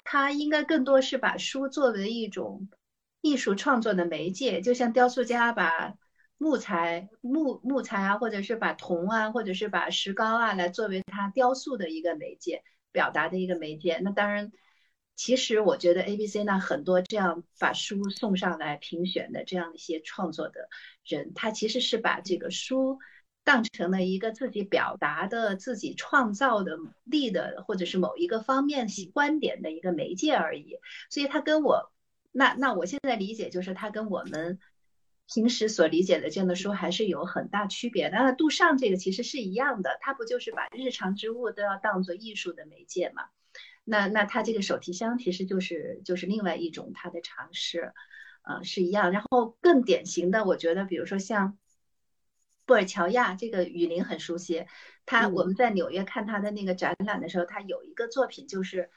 [0.04, 2.70] 它应该更多是把书作为一种
[3.22, 5.96] 艺术创作的媒介，就像雕塑家把。
[6.42, 12.64] 木材、木木材啊，或者是把铜啊，或者是把石膏啊，来作为它雕塑的一个媒介，
[12.94, 14.00] 表达的一个媒介。
[14.02, 14.50] 那当然，
[15.18, 20.70] 其实我觉得 A、B、C 那很多这样把书送上来评选的这样一些创作的
[21.04, 23.00] 人，他其实是把这个书
[23.44, 30.78] 当成了一个自己表达的、自己创造的力的，或者是某一个方面观点的一个媒介而已。
[31.10, 31.92] 所以他跟我
[32.32, 34.58] 那那我现在理解就是他跟我们。
[35.32, 38.18] 平时所理解的这样的书还是有很大区别的。
[38.18, 43.26] 那杜尚这个其实是一样的，他不就是把日常之物都要当做艺术的媒介嘛？
[43.84, 47.94] 那那他这个手提箱其实就是就是另外一种他的尝试，
[48.42, 49.12] 呃，是一样。
[49.12, 51.58] 然后更典型的，我觉得比如说像
[52.66, 54.66] 布尔乔亚这个雨林很熟悉，
[55.06, 58.90] 他我们在纽约看他的那个展览的时候，他有一个作品就是。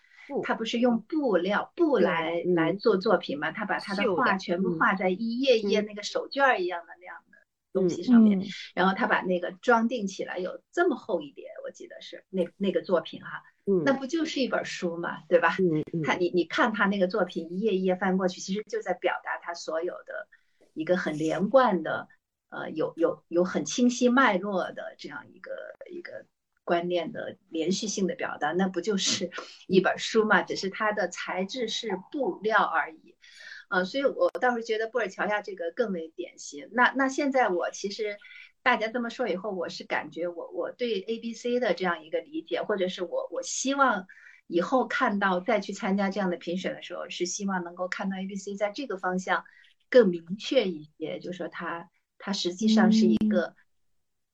[0.43, 3.51] 他不是用布料布来来做作品嘛？
[3.51, 7.37] 他把他的画全部画在一页一页那个手绢一样的那样的
[7.72, 8.41] 东西上面，
[8.74, 13.43] 然后他把那个装订起来，有这么厚一叠，我记得是那那个作品哈，
[13.85, 15.57] 那不就是一本书嘛，对吧？
[16.05, 20.28] 他你你看他那个作品一页一页翻过去，其实就在表达他所有的
[20.74, 22.09] 一个很连贯的，
[22.51, 25.53] 呃，有有有很清晰脉络的这样一个
[25.91, 26.24] 一个。
[26.64, 29.30] 观念的连续性的表达，那不就是
[29.66, 30.42] 一本书嘛？
[30.42, 33.16] 只是它的材质是布料而已，
[33.68, 36.68] 呃，所以我倒是觉得布尔乔亚这个更为典型。
[36.72, 38.16] 那那现在我其实
[38.62, 44.06] 大家这么说以后，我是感觉我我对 A B C 的这样一个理解，或者是我我希望
[44.46, 49.44] 以后看到再去参加这样的评选的时候，是希望能够看到 A B C 在这个方向
[49.90, 53.56] 更明确一些，就说它它实际上是一个。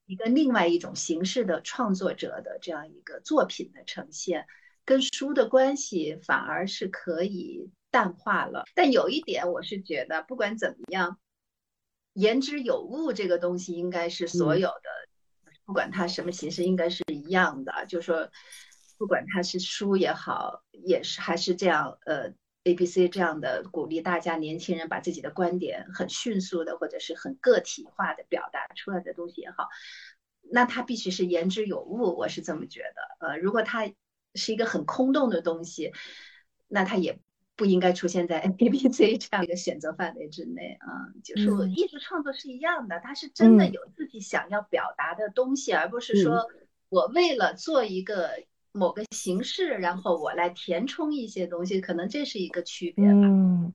[0.09, 4.47] 一个另外一种形式的创作者的这样一个作品的呈现，
[4.87, 8.65] 跟书的关系反而是可以淡化了。
[8.75, 11.19] 但有一点，我是觉得不管怎么样，
[12.15, 17.85] 言之有物这个东西应该是所有的，不管它什么形式，应该是一样的。
[17.87, 18.31] 就说，
[18.97, 22.33] 不管它是书也好，也是还是这样，呃。
[22.69, 29.69] A、B、C 这样的鼓励大家年轻人把自己的观点很迅速的或者是很个体化的表达出来的东西也好，
[30.51, 33.27] 那它必须是言之有物，我是这么觉得。
[33.27, 33.91] 呃，如果它
[34.35, 35.93] 是一个很空洞的东西，
[36.69, 37.19] 那它也
[37.57, 41.09] 不应该出现在 A、B、C 这样一个选择范围之内啊。
[41.25, 46.47] 就是艺术创作是一样的，它是真的有自己想要表达的东西，而不是说
[46.91, 48.31] 我为了做一个。
[48.73, 53.13] 某个形式，然后我来填充一些东西，可能这是一个区别吧。
[53.13, 53.73] 嗯，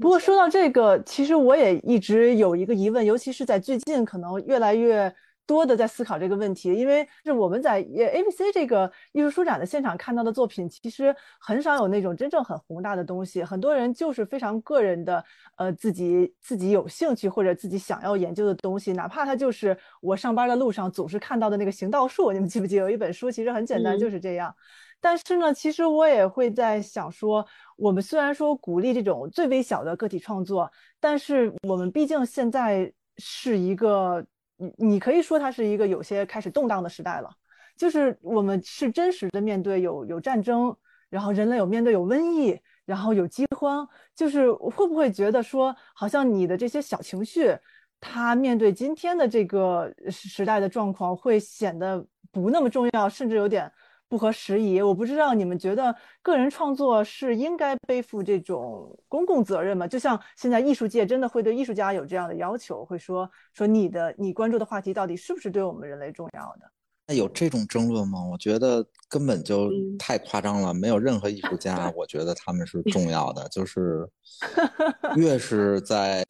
[0.00, 5.14] 不过说到这个，其实我也一直有一个疑问，尤其是在最近，可能越来越。
[5.46, 13.44] 多的在思考这个问题，因为是我们在 A B C 这个艺术书展的现场看到的作品，其实很少有那种真正很宏大的东西。
[13.44, 15.22] 很多人就是非常个人的，
[15.56, 22.32] 呃，自己自己有兴趣或者自己想要研究的东西，哪怕它就是我上班的路上总是看到的那个行道树。
[22.32, 24.54] 你们记不记得有一本书，其实很简单，就是这样。
[25.00, 34.24] 但是呢，其实我也会在想说，我们虽然说鼓励这种最微小的个体创作，但是我们毕竟现在是一个。
[34.56, 37.30] 你你可以说它是一个有些开始动荡的时代了，
[37.76, 40.74] 就是我们是真实的面对有有战争，
[41.10, 47.56] 然后人类有面对有瘟疫，然后有饥荒，就是会不会觉得说，好像你的这些小情绪，
[48.00, 53.70] 它面对今天的这个时代的状况，会显得不那么重要，甚至有点
[54.08, 54.80] 不合时宜。
[54.80, 59.86] 我不知道你们觉得个人创作是应该背负这种公共责任吗？
[59.86, 66.70] 就像现在艺术界真的会对艺术家有这样的要求，会说说你的你关注的话题到底是不是对我们人类重要的？
[67.06, 68.24] 那有这种争论吗？
[68.24, 74.08] 我觉得根本就嗯太夸张了，没有任何艺术家，我觉得他们是重要的，就是
[75.14, 76.24] 越是在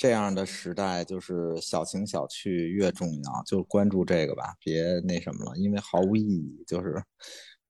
[0.00, 6.64] 这样的时代，就是小情小趣越重要，就关注这个吧，别那什么了，因为毫无意义。
[6.66, 6.94] 就是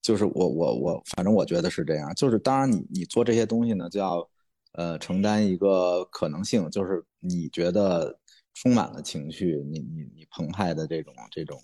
[0.00, 2.14] 就是我我我，反正我觉得是这样。
[2.14, 4.24] 就是当然你你做这些东西呢，就要
[4.74, 8.16] 呃承担一个可能性，就是你觉得
[8.54, 11.60] 充满了情绪，你你你澎湃的这种这种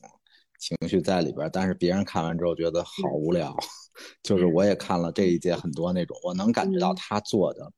[0.59, 3.57] 情绪在里边儿，但是别人看完之后觉得好无聊。
[4.25, 7.73] 就是我也看了这一届很多那种，我能感觉到嗯他做的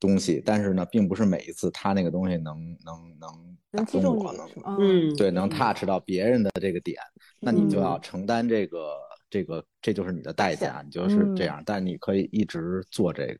[0.00, 4.48] 东西，但是呢，并不是每一次他那个东西能能能打动我，能？
[4.78, 6.96] 嗯，对能 touch 到别人的这个点，
[7.38, 8.96] 那你就嗯要承担这个
[9.28, 13.38] 这个，这就是你的代价，你就是这嗯样，但你可以一直做这个。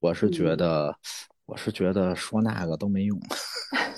[0.00, 0.96] 我是觉嗯得，
[1.44, 3.20] 我是觉得说那个都没用，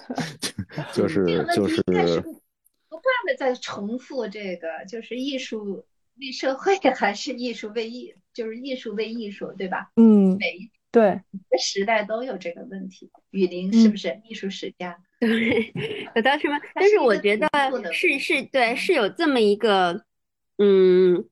[0.94, 5.84] 就 是就是不断的在重复这个，就是艺术
[6.18, 9.92] 为社会还是艺术为艺，就是艺术为艺术，对吧？
[9.96, 13.10] 嗯，每一对，个时代都有这个问题。
[13.30, 14.98] 雨林是不是艺术史家？
[15.20, 15.72] 对，
[16.16, 16.58] 有当什么？
[16.74, 17.48] 但是我觉得
[17.92, 20.04] 是是对，是有这么一个，
[20.58, 21.28] 嗯，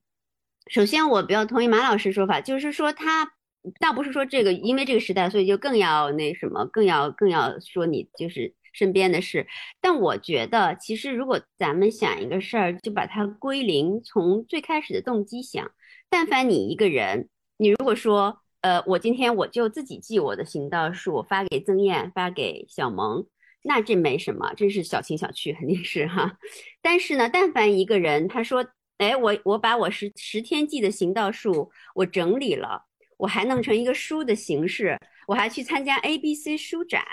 [0.68, 3.32] 首先我比较同意马老师说法，就是说他
[3.80, 9.46] 倒不是说这个因为这个时代，所以就更要那什么，更要更要说你就是身边的事。
[9.80, 15.72] 但我觉得，其实如果咱们想一个事儿，就把它归零，从最开始的动机想，
[16.08, 23.26] 但凡你一个人，你如果说，呃，我今天我就自己记我的行道树，发给曾燕，发给小萌。
[23.62, 26.38] 那这没什么，这是小情小趣，肯定是哈。
[26.80, 28.66] 但是呢，但凡一个人他说，
[28.98, 32.86] 哎，我我把我十十天记的行道树我整理了，
[33.16, 37.04] 我还弄成一个书的形式，我还去参加 ABC 书展，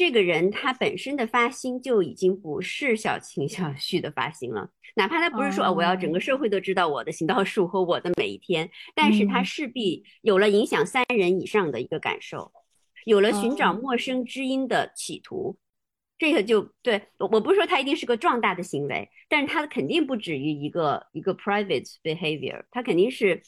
[0.00, 4.70] 这个人他本身的发心就已经不是小情小绪的发心了。
[4.94, 12.50] 哪怕他不是说，哦，我要整个社会都知道我的行道树和我的每一天，但是他嗯势必有了影响三人以上的一个感受，
[13.04, 15.58] 有了寻找哦陌生知音的企图。
[16.16, 23.42] 这个就对我，我不是说他一定是个壮大的行为，但是他肯定不止于一个一个 private behavior，他肯定是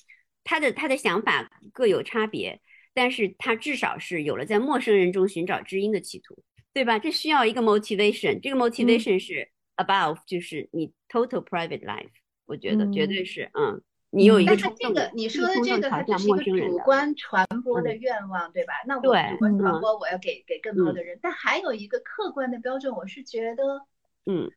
[0.44, 2.60] 他的他的想法各有差别，
[2.94, 6.98] 但是他至少是有了在陌生人中寻找知音的企图，对吧？
[6.98, 12.10] 这需要一个 motivation，这个 motivation 是 above，、就是你 total private life，
[12.46, 18.74] 我觉得绝对是，嗯，你有一个但是冲动，这个你说的这个，它只是一个主观传播的嗯愿望，对吧？
[18.86, 23.86] 那我主观传嗯播，我要给给更多嗯的人，但还有一个客观的标准，我是觉得，
[24.26, 24.50] 嗯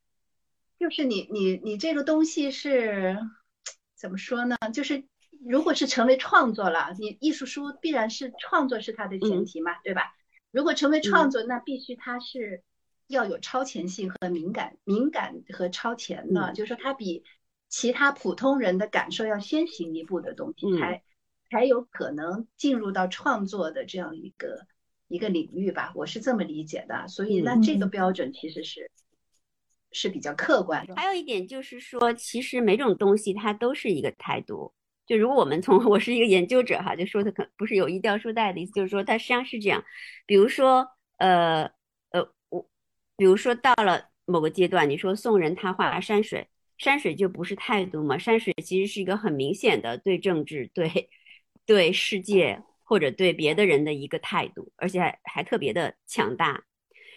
[0.78, 3.18] 就是你你你这个东西是
[3.96, 4.58] 怎么说呢？
[4.74, 5.06] 就是
[5.44, 10.14] 如果是成为创作了，你艺术书必然是创作是它的前嗯提嘛，对吧？
[10.52, 12.64] 如果成为创嗯作，那必须它是
[13.08, 17.24] 要有超前性和敏感、敏感和超前的，嗯就是说它比
[17.68, 21.04] 其他普通人的感受要先行一步的东西，嗯才
[21.52, 24.66] 才有可能进入到创作的这样一个
[25.08, 27.08] 一个领域吧，我是这么理解的。
[27.08, 28.90] 所以那这个嗯标准其实是
[29.92, 30.96] 是比较客观的。
[30.96, 34.74] 还有一点就是说，其实每种东西它都是一个态度。
[35.06, 39.84] 就如果我们从 我是一个研究者哈，就说的可不是有意掉书袋的意思，就是说它实际上是这样。
[40.26, 40.88] 比如说，
[41.18, 41.64] 呃
[42.12, 42.68] 呃，我
[43.18, 46.48] 比如说到了某个阶段，你说宋人他画山水，
[46.78, 48.18] 山水就不是态度嘛？
[48.18, 51.10] 山水其实是一个很明显的对政治、对
[51.66, 56.64] 对世界或者对别的人的一个态度，而且还还特别的强大。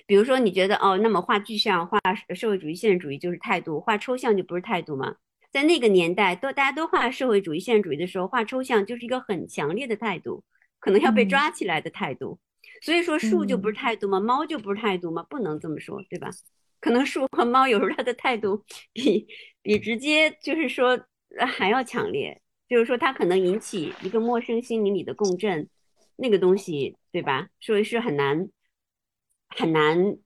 [0.06, 1.98] 比如说，你觉得哦，那么画具象、画
[2.34, 5.16] 社会主义现实主义就是态度，画抽象就不是态度吗？
[5.50, 10.44] 在那个年代，都大家都画社会主义现实主义的时候，画抽象就是一个很强烈的态度，
[10.78, 12.38] 可能要被嗯抓起来的态度。
[12.82, 14.20] 所以说，树就不是嗯态度吗？
[14.20, 15.24] 猫就不是态度吗？
[15.28, 16.30] 不能这么说，对吧？
[16.80, 19.26] 可能树和猫有时候它的态度比
[19.62, 20.90] 比直接就是说
[21.36, 25.68] 呃还要强烈，就是说它可能引起一个陌生心灵里的共振，
[26.16, 27.48] 那个东西，对吧？
[27.58, 28.48] 所以是很难
[29.48, 30.18] 很难。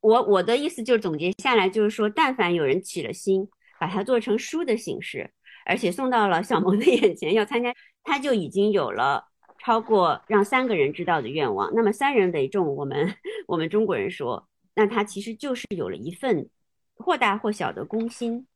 [0.00, 3.48] 我我的意思就是总结下来，就是说，但凡有人起了心，
[3.78, 5.30] 把它做成书的形式，
[5.64, 9.24] 而且送到了小萌的 眼前，要参加，他就已经有了
[9.58, 11.72] 超过让三个人知道的愿望。
[11.74, 13.14] 那么三人为重，我们
[13.46, 16.48] 我们中国人说，那他其实就是有了一份
[16.96, 18.46] 或大或小的公心。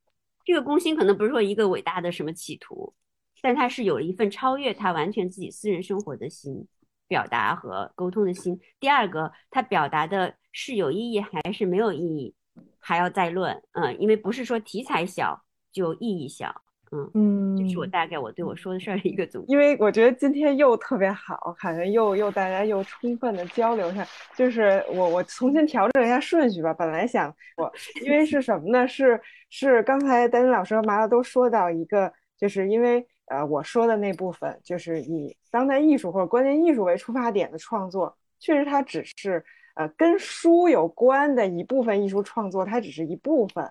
[0.45, 2.95] 这个公心可能不是说一个伟大的什么企图，
[3.43, 6.67] 但他是有了一份超越他完全自己私人生活的心。
[7.09, 8.61] 表达和沟通的心。
[8.79, 12.33] 第二个，他表达的是有意义还是没有意义，
[12.81, 13.63] 还要再论。
[13.73, 16.53] 嗯，因为不是说题材小就意义小。
[16.93, 19.53] 嗯，嗯，这是我大概我对我说的事儿的一个总结。
[19.53, 24.05] 因为我觉得今天又特别好，好像又又大家又充分的交流下，
[24.35, 26.75] 就是我我重新调整一下顺序吧。
[26.75, 27.73] 本来想 我，
[28.03, 28.89] 因为是什么呢？
[28.89, 29.21] 是
[29.51, 39.45] 是刚才丹妮老师和麻辣都说到一个，就是因为呃我说的那部分，就是以当代艺术或者关键艺术为出发点的创作，确实它只是
[39.81, 43.65] 呃跟书有关的一部分艺术创作，它只是一部分。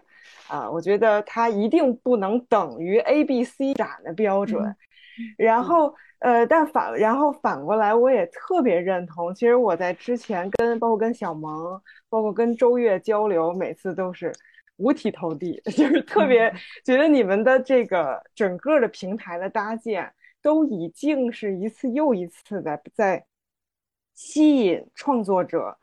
[0.48, 4.76] 啊，我觉得它一定不能等于 A、B、C 展的标准。
[5.38, 9.34] 然后，呃，但反然后反过来，我也特别认同。
[9.36, 11.80] 其实我在之前跟包括跟小萌，
[12.10, 14.34] 包括跟周越交流，每次都是
[14.78, 16.52] 五体投地， 就是特别
[16.84, 23.24] 觉得你们的这个整个的平台的搭建，都已经是一次又一次的在
[24.16, 25.78] 吸引创作者。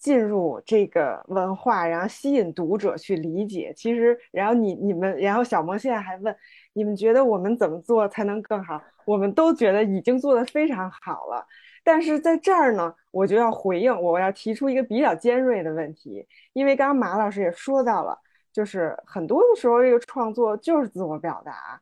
[0.00, 3.72] 进入这个文化，然后吸引读者去理解。
[3.76, 6.34] 其实，然后你你们，然后小萌现在还问
[6.72, 8.82] 你们觉得我们怎么做才能更好？
[9.04, 11.46] 我们都觉得已经做得非常好了。
[11.84, 18.18] 但是在这儿呢，我就要回应，我要提出一个比较尖锐的问题，因为刚刚马老师也说到了，
[18.52, 21.78] 就是很多的时候，这个创作就是自我表达。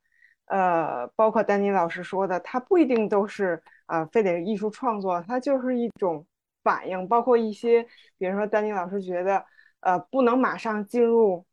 [0.47, 6.27] 呃，包括丹尼老师说的，它不一定都是啊，非得艺术创作，它就是一种。
[6.69, 7.83] 反应包括一些，
[8.19, 9.43] 比如说丹尼老师觉得，
[9.81, 11.47] 呃，不能马上进入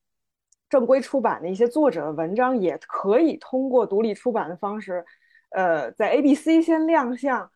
[0.69, 5.05] 正规出版的一些作者的文章，也可以通过独立出版的方式，
[5.51, 7.49] 呃，在 A、B、C 先亮相，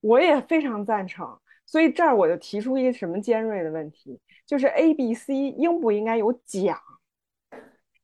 [0.00, 1.36] 我也非常赞成。
[1.66, 6.78] 所以这儿我就提出一个什么尖锐的问题，就是 A、B、C 应不应该有奖？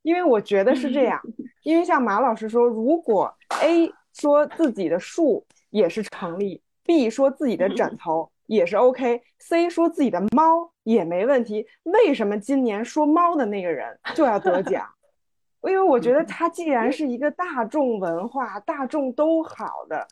[0.02, 1.20] 因为我觉得是这样，
[1.62, 3.32] 因为像马老师说，如果
[3.62, 8.32] A 说自己的树也是成立，B 说自己的枕头。
[8.46, 11.66] 也是 OK，C 说自己的猫也没问题。
[11.82, 14.88] 为什么今年说猫的那个人就要得奖？
[15.62, 20.06] 因为我觉得它既然是一个大众文化，大众都好的，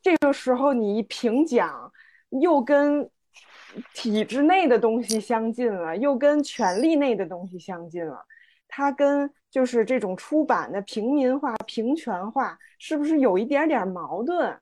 [0.00, 1.90] 这个时候你一评奖，
[2.40, 3.10] 又跟
[3.92, 8.24] 体制内的东西相近了，又跟权力内的东西相近了，
[8.68, 14.56] 它跟就是这种出版的平民化、平权化，是不是有一点点矛盾？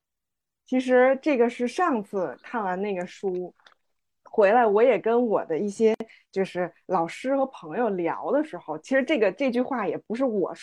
[0.65, 3.55] 其实这个是上次看完那个书
[4.25, 5.95] 回来，我也跟我的一些
[6.31, 10.55] 就是老师和朋友聊的时候，其实这个这句话也不是我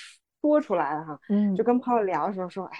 [0.41, 2.78] 说出来的哈，嗯，就跟朋友聊的时候说，哎，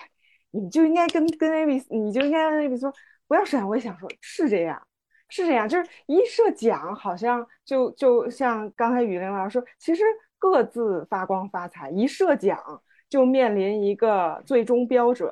[0.50, 2.92] 你就应该跟跟 A B，你就应该跟 A B 说
[3.28, 3.68] 不要审。
[3.68, 4.82] 我也想说，是这样，
[5.28, 10.04] 是这样，就是一设奖，好像就就像刚才雨林老师说，其实
[10.40, 15.32] 各自发光发财，一设奖就面临一个最终标准。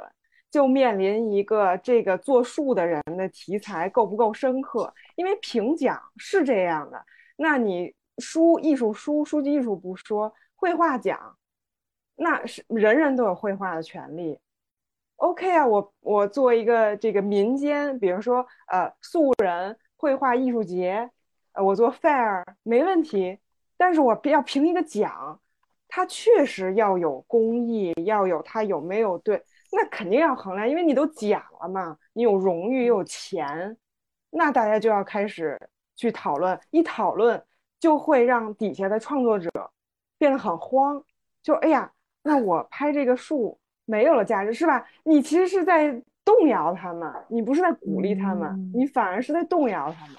[0.50, 4.94] 就面临一个这个作数的人的题材够不够深刻？
[5.16, 11.38] 因为评奖是这样的，那你书艺术书书籍艺术不说，绘画奖，
[12.16, 14.40] 那是人人都有绘画的权利。
[15.18, 21.10] OK 啊，我我做一个这个民间，比如说呃素人绘画艺术节，
[21.52, 23.38] 呃我做 fair 没问题，
[23.76, 25.40] 但是我要评一个奖，
[25.88, 29.44] 它确实要有公益，要有它有没有对。
[29.72, 33.78] 那肯定要衡量，因为你都讲了嘛，你有荣誉又有钱，
[34.30, 35.60] 那大家就要开始
[35.96, 37.42] 去讨论，一讨论
[37.80, 39.50] 就会让底下的创作者
[40.18, 41.04] 变得很慌，
[41.44, 41.92] 就哎呀，
[42.24, 44.88] 那我拍这个树没有了价值是吧？
[45.04, 45.92] 你其实是在
[46.24, 50.16] 动摇他们，你不是在鼓励他们，你反而是在动摇他们，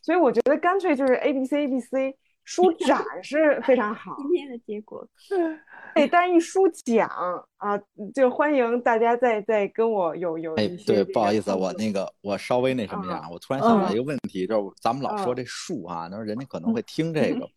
[0.00, 2.16] 所以我觉得干脆就是 A B C A B C。
[2.48, 5.04] 书展是非常好，今天的结果，
[5.96, 7.08] 对，单一书讲
[7.56, 7.80] 啊，
[8.14, 17.48] 就欢迎大家再再跟我有有哎，对，不好意思，我那个我稍微那什么一下，啊，我突然想到一个问题，就是咱们老说这树啊，那人家可能会听这个，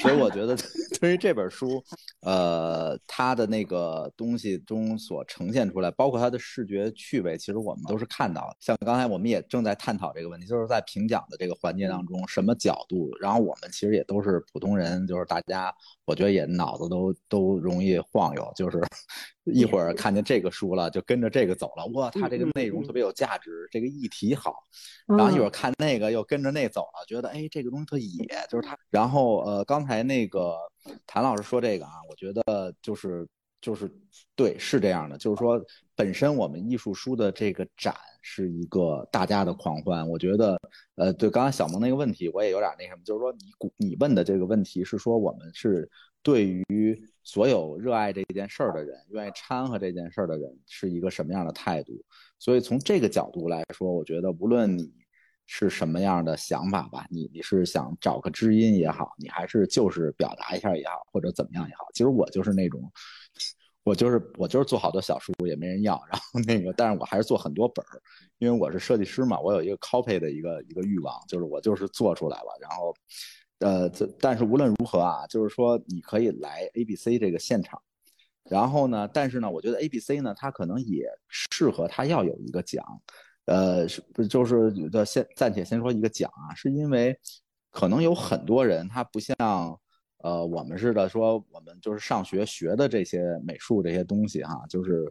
[0.00, 0.56] 所以我觉得
[1.00, 1.82] 对于这本书，
[2.20, 8.56] 呃，它的那个东西中所呈现出来，包括它的视觉趣味，其实我们都是看到的。
[8.60, 14.40] 像刚才我们也正在探讨这个问题，就是在评奖的这个环节当中，什么角度，然后我们其实也都是。
[14.52, 15.74] 普通人就是大家，
[16.04, 18.80] 我觉得也脑子都都容易晃悠，就是
[19.44, 21.84] 一会儿看见这个书了，就跟着这个走了。
[21.94, 24.54] 哇，他这个内容特别有价值，这个议题好。
[25.06, 28.76] 然后一会儿看那个又跟着那走了，觉得哎，这个东西特野，就是他。
[28.90, 30.56] 然后呃，刚才那个
[31.06, 33.28] 谭老师说这个啊，我觉得就是
[33.60, 33.90] 就是
[34.34, 35.60] 对，是这样的，就是说
[35.94, 37.94] 本身我们艺术书的这个展。
[38.20, 40.60] 是一个大家的狂欢，我觉得，
[40.96, 45.88] 呃，对，刚才小萌那个问题，我也有点那什么，就是说，你你问的这个问题是说，我们是
[46.22, 51.92] 对于所有热爱这件事儿的人，愿意掺和这件事儿的人，是一个什么样的态度？
[52.38, 54.90] 所以从这个角度来说，我觉得无论你
[55.44, 62.90] 是什么样的想法吧，你你是想找个知音也好，你还是就是表达一下也好，或者怎么样也好，其实我就是那种。
[63.84, 68.00] 我就是我就是做好多小书也没人要，然后那个，但是我还是做很多本儿，
[68.38, 72.94] 因为我是设计师嘛，我有一个 copy 的一个一个欲望，就是我就是做出来了，然后，
[73.60, 77.80] 呃，这但是无论如何啊，就是说你可以来 ABC 这个现场，
[78.44, 82.84] 然后呢，但是呢，我觉得 ABC 呢，它可能也适合它要有一个奖，
[83.46, 87.18] 呃，是不就是的先暂且先说一个奖啊，是因为
[87.70, 89.36] 可能有很多人他不像。
[90.20, 95.04] 呃，我们似的说，我们就是上学学的这些美术这些东西哈，就是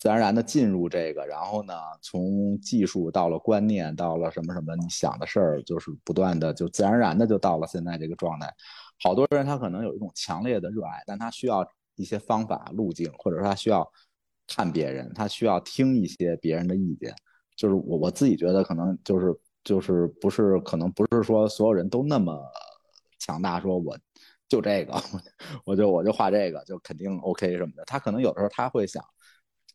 [0.00, 8.50] 自然而然的进入这个，然后呢，从技术到了观念，到了什么什么，你想的事儿，就是不断的就自然而然的就到了现在这个状态。
[9.02, 11.62] 好多人他可能有一种强烈的热爱，但他需要
[11.96, 13.86] 一些方法路径，或者说他需要
[14.48, 17.14] 看别人，他需要听一些别人的意见。
[17.54, 22.42] 就是我我自己觉得可能就是就是不是可能不是说所有人都那么
[23.18, 23.98] 强大，说我。
[24.48, 24.92] 就这个，
[25.64, 27.84] 我就我就画这个，就肯定 OK 什么的。
[27.84, 29.00] 他可能有的时候他会想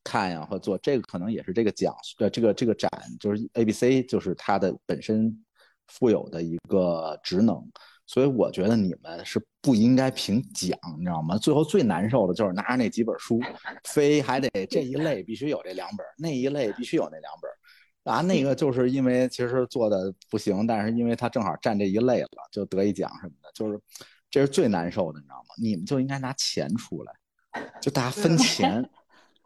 [0.05, 2.89] 看呀，或做这个，可能也是这个奖呃这个这个展，
[3.19, 5.43] 就是 ABC，就是它的本身
[5.87, 7.61] 富有的一个职能。
[8.05, 11.37] 所以我觉得你们是不应该评奖，你知道吗？
[11.37, 13.41] 最后最难受的就是拿着那几本书，
[13.83, 23.77] 非还得这一类必须有这两本，那一类必须有那两本，啊，那个就是因为其实做的不行，但是因为他正好占这一类了，就得一奖什么的，就是。
[24.31, 25.55] 这是最难受的，你知道吗？
[25.61, 27.13] 你们就应该拿钱出来，
[27.81, 28.83] 就大家分钱，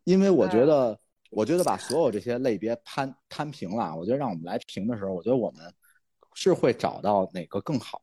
[0.09, 0.99] 因为我觉得，
[1.29, 5.71] 我觉得把所有这些类别摊摊平了，我觉得让我们来评的时候，我觉得我们
[6.33, 8.01] 是会找到哪个更好，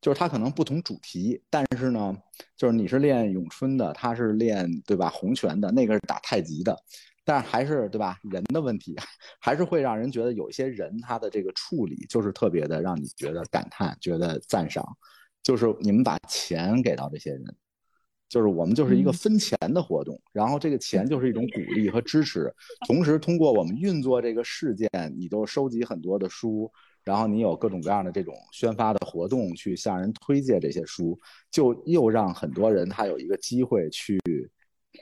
[0.00, 2.16] 就是它可能不同主题，但是呢，
[2.56, 6.74] 就是你是练咏春的，他是练对吧洪拳的，那个是打太极的，
[7.22, 8.96] 但是还是对吧人的问题，
[9.38, 14.82] 还是会让人觉得有一些人他的这个处理就是特别的让你觉得感叹，觉得赞赏。
[15.42, 17.44] 就是你们把钱给到这些人，
[18.32, 22.50] 就是我们就是一个分钱的活动，然后这个钱就是一种鼓励和支持，
[22.86, 26.72] 同时通过我们运作这个事件，你都收集很多的书，
[27.04, 31.20] 然后你有各种各样的这种宣发的活动去向人推荐这些书，
[31.50, 34.18] 就又让很多人他有一个机会去。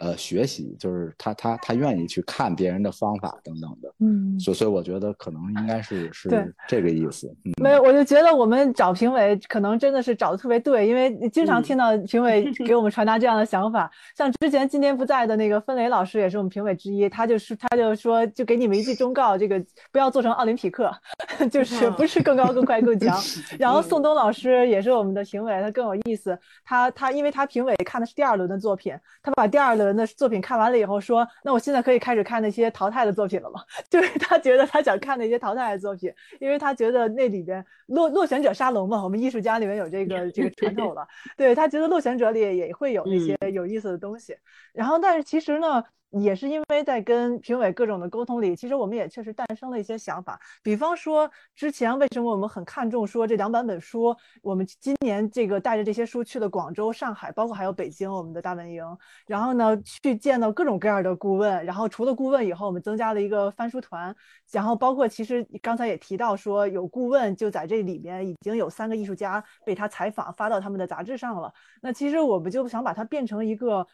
[0.00, 7.32] 呃，学习就是他他他愿意去看别人的方法等等的，嗯，所所以我觉得可能应该是是这个意思。
[7.60, 13.90] 没有，我就觉得我们找评委可能真的是找的特别对，因为经常听到评委 给我们传达这样的想法。
[14.16, 20.90] 像之前今天不在的那个芬雷老师也是我们评委之一，他就是他就说就给你们一句忠告，这个不要做成奥林匹克，
[21.50, 23.18] 就是不是更高更快更强。
[23.58, 29.80] 然后宋东老师也是我们的评委，他更有意思，他他因为他评委看的是第二轮的作品，他把第二。
[29.80, 33.62] 轮的作品看完了以后说，那我现在可以开始看那些淘汰的作品了吗？
[33.90, 41.06] 就是他觉得他想看那些淘汰的作品，因为他觉得那里边落落选者沙龙嘛，我们艺术家里面有这个这个 传统了。
[41.36, 44.36] 对他觉得落选者里也会有那些有意思的东西。
[44.72, 45.84] 然后，但是其实呢。
[46.10, 50.40] 也是因为在跟评委各种的沟通里，其实我们也确实诞生了一些想法。
[50.62, 54.14] 比方说，之前为什么我们很看重说这两版本书？
[54.42, 58.84] 我们今年这个带着这些书去了广州、上海，包括还有北京，我们的大本营。
[59.26, 61.64] 然后呢，去见到各种各样的顾问。
[61.64, 64.14] 然后除了顾问以后，我们增加了一个翻书团。
[64.50, 71.52] 然后包括其实刚才也提到说，有顾问就在这里面已经有三个艺术家被他采访发到他们的杂志上了。
[71.80, 73.86] 那其实我们就想把它变成一个。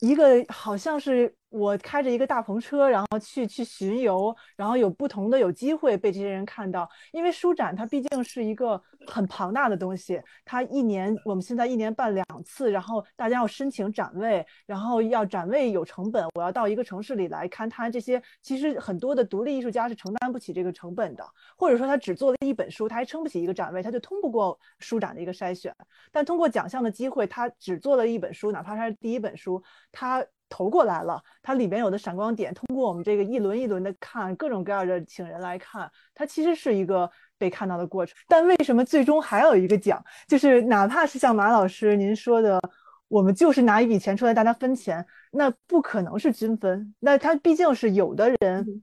[0.00, 1.39] 一个好像是。
[1.50, 6.88] 我开着一个大篷车，然后去去巡游，然后有不同的有机会被这些人看到。
[7.12, 16.24] 因为书展它毕竟是一个很庞大的东西，它一年我们现在一年办两次，然后大家要申请展位，然后要展位有成本。
[16.36, 21.26] 我要到一个城市里来看他这些，其实很多的独立艺术家是承担不起这个成本的，
[21.56, 25.74] 或者说他只做了一本书，他还撑不起一个展位，他就通不过书展的一个筛选。
[26.12, 30.24] 但通过奖项的机会，他只做了一本书，哪怕他是第一本书，他。
[30.50, 38.14] 投过来了，它里边有的闪光点，通过我们这个一轮一轮的看，各种各样的请人来看，它其实是一个被看到的过程。
[38.28, 40.04] 但为什么最终还有一个奖？
[40.28, 42.60] 就是哪怕是像马老师您说的，
[43.08, 46.94] 我们就是拿一笔钱出来，大家分钱，那不可能是均分。
[46.98, 48.82] 那它毕竟是有的人，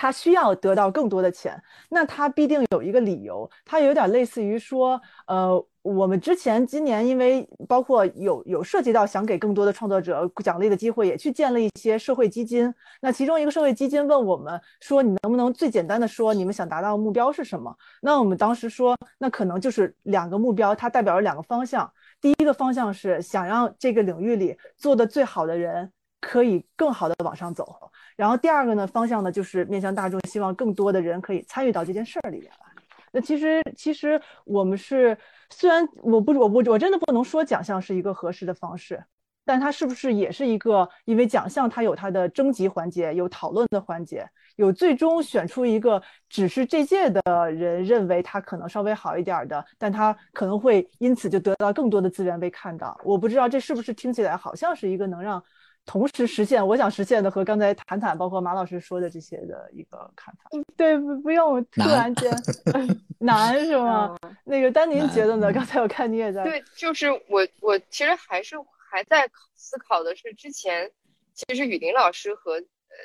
[0.00, 5.66] 他需要得到更多的钱，那他必定有一个理由，他有点类似于说，呃。
[5.82, 12.70] 我们之前今年因为包括有有涉及到想给更多的创作者奖励的机会，也去建了一些社会基金。
[13.00, 21.90] 那其中一个社会基金问我们说：“你能不能最简单的说你们想达到的目标是什么？”那我们当时说，那可能就是两个目标，它代表了两个方向。
[22.20, 25.90] 第一个方向是想让这个领域里做的最好的人
[26.20, 32.66] 可以更好的往上走，然后第二个呢方向呢就是面向大众，希望更多的人可以参与到这件事儿里面来。
[33.12, 35.16] 那其实其实我们是。
[35.52, 39.02] 虽然我不我不我真的不能说奖项是一个合适的方式，
[39.44, 40.88] 但它是不是也是一个？
[41.06, 52.96] 因为奖项它有它的征集环节，有讨论的环节，有最终选出一个只是这届的人认为他可能稍微好一点的，但他可能会因此就得到更多的资源被看到。
[53.02, 55.42] 我不知道这是不是听起来好像是一个能让
[55.86, 60.50] 同时实现我想实现的和刚才谈谈包括马老师说的这些的一个看法。
[60.76, 62.32] 对，不不用突然间
[63.18, 64.16] 难是吗？
[64.44, 65.52] 那个丹宁觉得呢？
[65.52, 66.44] 刚才我看你也在。
[66.44, 68.56] 对，就是我我其实还是
[68.90, 70.90] 还在思考的是之前
[71.34, 72.62] 其实雨林老师和呃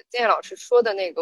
[0.09, 1.21] 建业老师说的那个，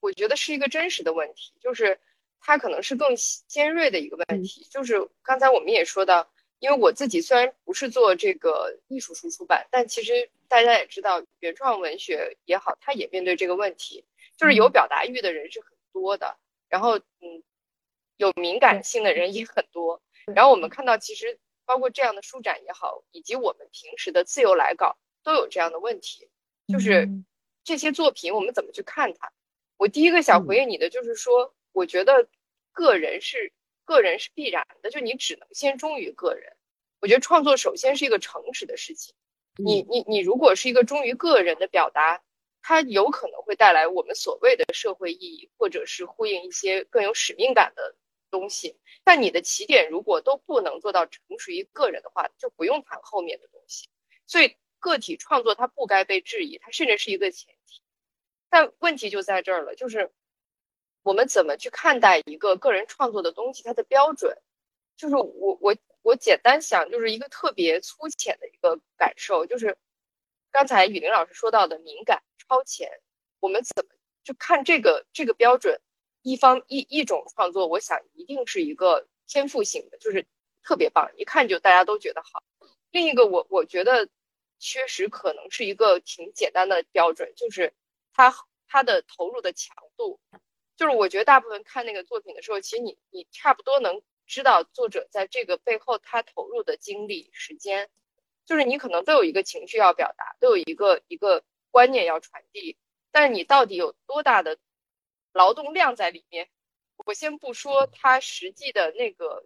[0.00, 1.98] 我觉得是一个真实的问题，就是
[2.40, 3.14] 它可能是更
[3.46, 4.66] 尖锐的一个问题。
[4.70, 6.26] 就是刚才我们也说到，
[6.64, 14.02] 因为我自己虽然不是做这个艺术书出版，但其实大家也知道，原创文学也好，它也面对这个问题，
[14.38, 16.38] 就是有表达欲的人是很多的，
[16.70, 17.42] 然后嗯，
[18.16, 20.00] 有敏感性的人也很多。
[20.34, 26.30] 然后我们看到，其实包括这样的书展也好，以及我们平时的自由来稿，都有这样的问题，
[26.66, 27.10] 就是
[27.62, 29.30] 这些作品我们怎么去看它？
[29.76, 32.26] 我第一个想回应你的就是说，我觉得
[32.72, 33.52] 个人是
[33.84, 36.56] 个人是必然的，就你只能先忠于个人。
[37.00, 39.14] 我觉得创作首先是一个诚实的事情，
[39.56, 42.22] 你你你如果是一个忠于个人的表达，
[42.62, 47.94] 它有可能会带来我们所谓的社会意义，或者是呼应一些更有使命感的
[48.30, 48.78] 东西。
[49.04, 53.88] 但你的起点如果都不能做到成熟于个人的话，就不用谈后面的东西。
[54.26, 57.82] 所以个体创作它不该被质疑，它甚至是一个前提。
[58.48, 60.10] 但问题就在这儿了，就是
[61.04, 64.36] 我们怎么去看待一个个人创作的东西，它的标准，
[64.96, 69.76] 就是我我我简单想，就是一个特别粗浅的一个感受，就是
[70.50, 72.90] 刚才雨林老师说到的敏感超前，
[73.38, 73.94] 我们怎么
[74.24, 75.80] 就看这个这个标准？
[76.22, 80.26] 一方一一种创作，我想一定是一个天赋型的，就是
[80.62, 82.42] 特别棒，一看就大家都觉得好。
[82.90, 84.08] 另一个我我觉得
[84.58, 87.74] 确实可能是一个挺简单的标准，就是
[88.14, 88.34] 他
[88.66, 90.18] 他的投入的强度，
[90.76, 97.88] 就是我觉得大部分看那个作品的时候，其实你你差不多能知道作者在这个背后他投入的精力时间，
[98.46, 102.78] 就是你可能都有一个情绪要表达，都有一个一个观念要传递，
[103.10, 104.58] 但是你到底有多大的？
[105.36, 106.48] 劳动量在里面，
[107.04, 109.44] 我先不说他实际的那个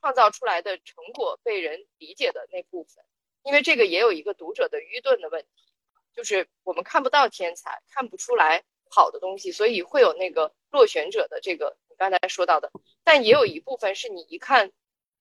[0.00, 3.04] 创造出来的成果被人理解的那部分，
[3.42, 5.70] 因为这个也有一个读者的愚钝的问题，
[6.14, 12.70] 就是我们看不到天才，看不出来好的东西，所以会有那个落选者的这个你刚才说到的，
[13.04, 14.72] 但也有一部分是你一看，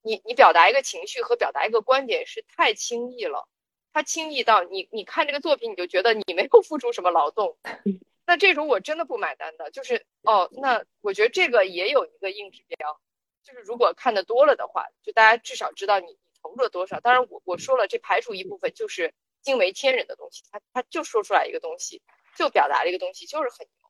[0.02, 3.48] 你你表达一个情绪和表达一个观点是太轻易了，
[3.94, 7.58] 他轻易到你你看这个作品你就觉得你没有付出什么劳动。
[8.28, 13.00] 那这种我真的不买单的，就是哦，那我觉得这个也有一个硬指标，
[13.44, 17.00] 就是如果看的多了的话，就大家至少知道你你投入了多少。
[17.00, 19.14] 当然，我我说了，这排除一部分就是
[19.44, 22.02] 惊为天人的东西，他他就说出来一个东西，
[22.36, 23.90] 就表达了一个东西，就是很牛。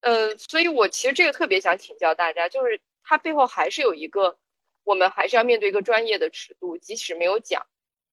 [0.00, 4.38] 呃，所以我其实这个特别想请教大家，就是它背后还是有一个，
[4.84, 7.66] 我们还是要面对一个专业的尺度，即使没有奖。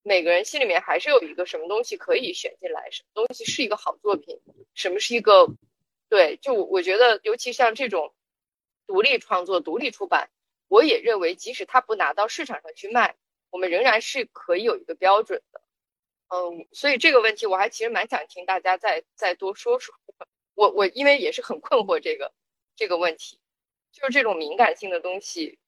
[0.04, 4.40] 每个人心里面还是有一个什么东西可以选进来，什么东西是一个好作品，
[4.74, 5.48] 什么是一个，
[6.10, 8.16] 对，就我觉得，尤其像这种
[8.88, 10.32] 独立创作、独立出版，
[10.68, 13.16] 我也认为，即使它不拿到市场上去卖，
[13.52, 15.62] 我们仍然是可以有一个标准的。
[16.34, 19.94] 嗯，所以这个问题我还其实蛮想听大家再再多说说。
[20.56, 22.34] 我我因为也是很困惑这个
[22.76, 23.40] 这个问题，
[23.92, 25.60] 就是这种敏感性的东西，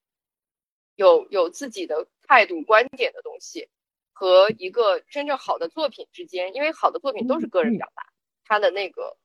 [0.94, 3.68] 有有自己的态度观点的东西。
[4.16, 8.06] 和一个真正好的作品之间，因为好的作品都是个人表达，
[8.44, 9.16] 它的那个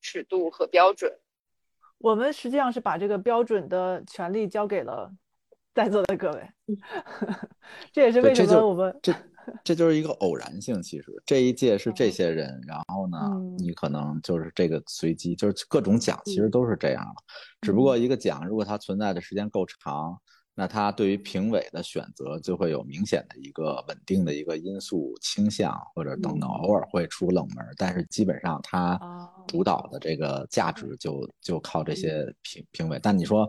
[0.00, 1.18] 尺度和标准，
[1.98, 5.10] 我们实际上是把这个标准的权利交给了
[5.74, 6.48] 在座的各位，
[7.90, 9.12] 这也是为什么我们这
[9.64, 10.82] 这就是一个偶然性。
[10.82, 13.18] 其实这一届是这些人，然后呢，
[13.58, 17.22] 你可能就是这个随机，就是各种奖其实都是这样的，
[17.60, 20.18] 只不过一个奖如果它存在的时间够长。
[20.58, 28.98] 那它对于评委的选择就会有明显的一个稳定的一个因素倾向，或者等等，偶尔会出冷门，但是基本上它
[29.46, 32.98] 主导的这个价值就就靠这些评评委。
[33.02, 33.46] 但你说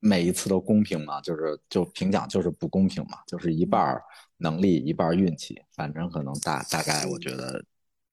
[0.00, 1.20] 每一次都公平吗？
[1.20, 4.00] 就是就评奖就是不公平嘛，就是一半
[4.44, 7.64] 能力一半运气，反正可能大大概我觉得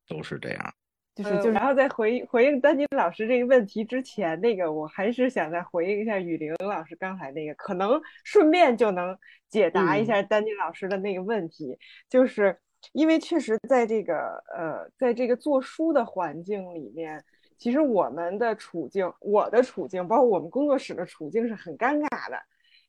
[0.08, 0.74] 都是这样。
[1.14, 9.16] 就是就然后在回回应丹尼老师这个问题之前，那个我还是想再回应一下雨玲老师刚才那个，可能顺便就能
[9.50, 11.78] 解答一下丹尼老师的那个问题，
[12.10, 12.58] 就是
[12.94, 17.22] 因为确实在这个呃，在这个做书的环境里面，
[17.58, 22.40] 其实我们的处境，我的处境，包括我们工作室的处境是很尴尬的，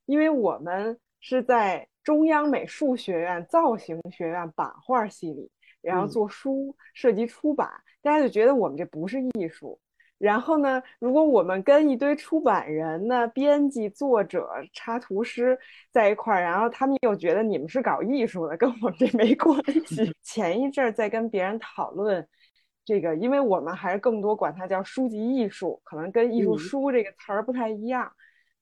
[0.06, 5.50] 因为我们是在中央美术学院造型学院版画系里，
[5.80, 7.70] 然后嗯做书涉及出版，
[8.02, 9.78] 大家就觉得我们这不是艺术。
[10.18, 15.58] 然后呢，如果我们跟一堆出版人呢、编辑、作者、插图师
[15.90, 20.14] 在一块儿，然后他们又觉得你们是搞艺术的，跟我们这没关系。
[20.22, 22.24] 前一阵儿在跟别人讨论
[22.84, 28.08] 这个，因为我们还是更多管它叫书籍艺术，可能跟艺术嗯书这个词儿不太一样，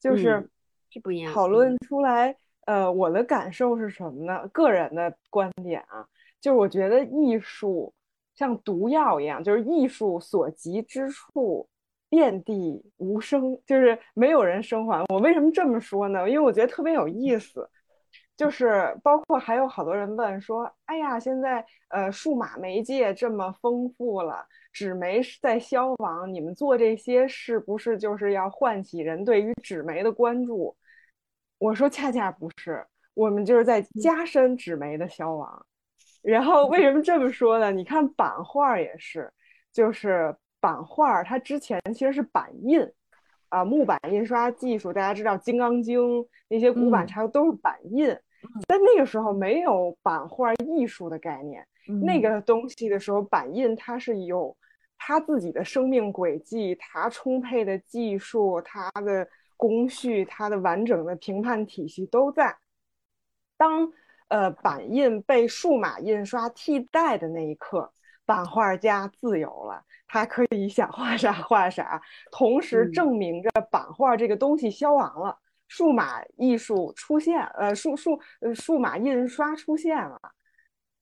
[0.00, 0.50] 就是嗯
[0.88, 1.30] 是不一样。
[1.30, 2.34] 讨论出来。
[2.66, 4.46] 呃，我的感受是什么呢？
[4.52, 6.06] 个人的观点啊，
[6.40, 7.92] 就是我觉得艺术
[8.34, 11.68] 像毒药一样，就是艺术所及之处，
[12.08, 15.04] 遍地无声，就是没有人生还。
[15.08, 16.28] 我为什么这么说呢？
[16.28, 17.68] 因为我觉得特别有意思，
[18.36, 30.76] 就是包括还有好多人问说，哎呀，现在呃数码媒介这么丰富了，纸媒在消亡，你们做这些是不是就是要唤起人对于纸媒的关注？
[31.60, 35.66] 我说恰恰不是，我们就是在加深纸媒的消亡。
[36.22, 37.70] 然后为什么这么说呢？
[37.70, 39.30] 你看版画也是，
[39.70, 42.80] 就是版画它之前其实是版印，
[43.50, 46.00] 啊，木板印刷技术，大家知道《金刚经》
[46.48, 48.08] 那些古版嗯差不多都是版印，
[48.66, 51.66] 在那个时候没有版画艺术的概念。
[52.04, 54.56] 那嗯个东西的时候，版印它是有
[54.96, 59.26] 它自己的生命轨迹，它充沛的技术，它的
[59.60, 62.56] 工序，它的完整的评判体系都在。
[63.58, 63.92] 当
[64.28, 67.92] 呃版印被数码印刷替代的那一刻，
[68.24, 72.00] 版画家自由了，他可以想画啥画啥，
[72.32, 75.38] 同时嗯证明着版画这个东西消亡了，
[75.68, 80.18] 数码艺术出现，呃数数呃数码印刷出现了。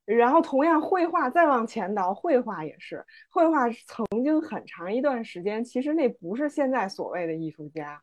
[0.04, 8.00] 然后同样，绘画再往前倒，绘画也是，绘画曾经很长一段时间，其实那不是现在所谓的艺术家，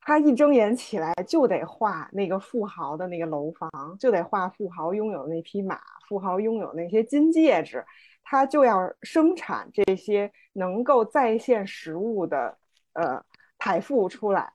[0.00, 5.78] 他一睁眼起来就得画那个富豪的那个楼房，就得画富豪拥有那匹马，
[6.08, 7.84] 富豪拥有那些金戒指，
[8.22, 12.56] 他就要生产这些能够再现实物的
[12.94, 13.22] 呃
[13.58, 14.52] 财富出来。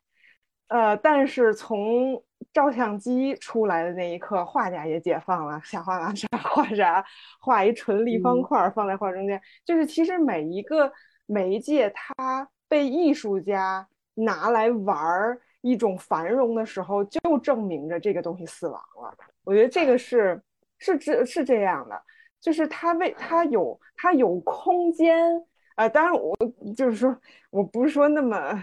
[0.68, 7.06] 呃，但是从照相机出来的那一刻，画家也解放了，想画啥画啥，
[7.40, 9.40] 画一纯立方块放在画中间。
[9.64, 10.92] 就是其实每一个
[11.28, 19.16] 媒介，它被艺术家拿来玩儿一种繁荣的时候，就证明着这个东西死亡了。
[19.44, 20.42] 我觉得这个是
[20.80, 22.02] 是这是这样的，
[22.42, 25.46] 就是它为它有它有空间。
[25.76, 26.36] 呃，当然我
[26.76, 27.16] 就是说
[27.52, 28.60] 我不是说那么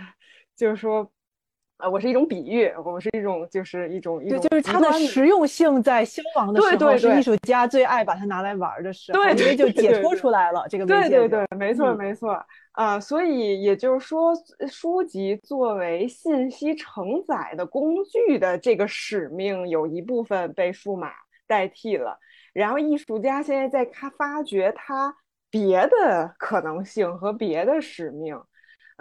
[0.56, 1.08] 就是说。
[1.82, 12.40] 呃，我是一种比喻，我是一种就是一种一对，种就是它的实用性在消亡的时候，对对对是艺术家最爱把它拿来玩儿的时候，对对对解脱对出来了这个对对对，没错嗯没错
[12.74, 14.32] 啊、所以也就是说，
[14.70, 21.10] 书籍作为信息承载的工具的这个使命，有一部分被数码
[21.46, 22.18] 代替了。
[22.54, 25.14] 然后艺术家现在在开发掘它
[25.50, 28.40] 别的可能性和别的使命。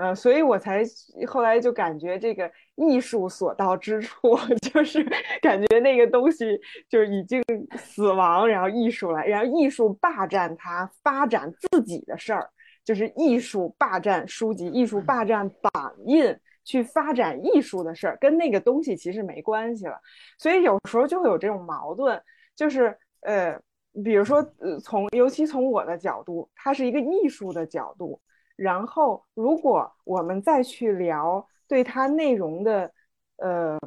[0.02, 0.84] 呃，所以我才
[1.28, 4.36] 后来就感觉这个艺术所到之处，
[4.74, 5.06] 就是
[5.44, 7.40] 感觉那个东西就是已经
[7.78, 12.50] 死亡，然后艺术来，然后艺术霸占它，发展自己的事儿，
[12.84, 20.00] 就是艺术霸占书籍，艺术霸占版印，去发展艺术的事儿，跟那个东西其实没关系了。
[20.40, 22.20] 所以有时候就会有这种矛盾，
[22.56, 23.56] 就是呃，
[24.04, 28.20] 比如说呃，从尤其从我的角度，它是一个艺术的角度。
[28.62, 32.94] 然后，如果我们再去聊对它内容的，
[33.38, 33.80] 呃，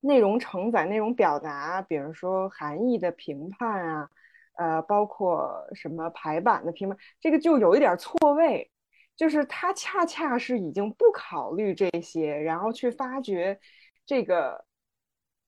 [0.00, 4.10] 内容承载、内容表达，比如说含义的评判啊，
[4.56, 8.68] 呃，包括什么排版的评判，这个就有一点错位，
[9.14, 13.60] 就是它恰恰是已经不考虑这些，然后去发掘
[14.04, 14.64] 这个、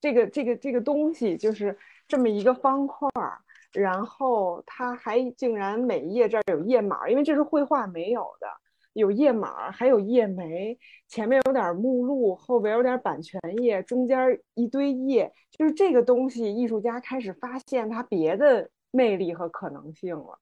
[0.00, 1.76] 这个、这个、这个东西，就是
[2.06, 3.40] 这么一个方块儿。
[3.72, 8.46] 然后它还竟然每一页这儿有页码，因为这是绘画没有的，
[8.94, 20.38] 有页码，还有页眉，前面有点目录，后边有点版权页，中间一堆页，就是这个东西，艺术家开始发现它别的魅力和可能性了。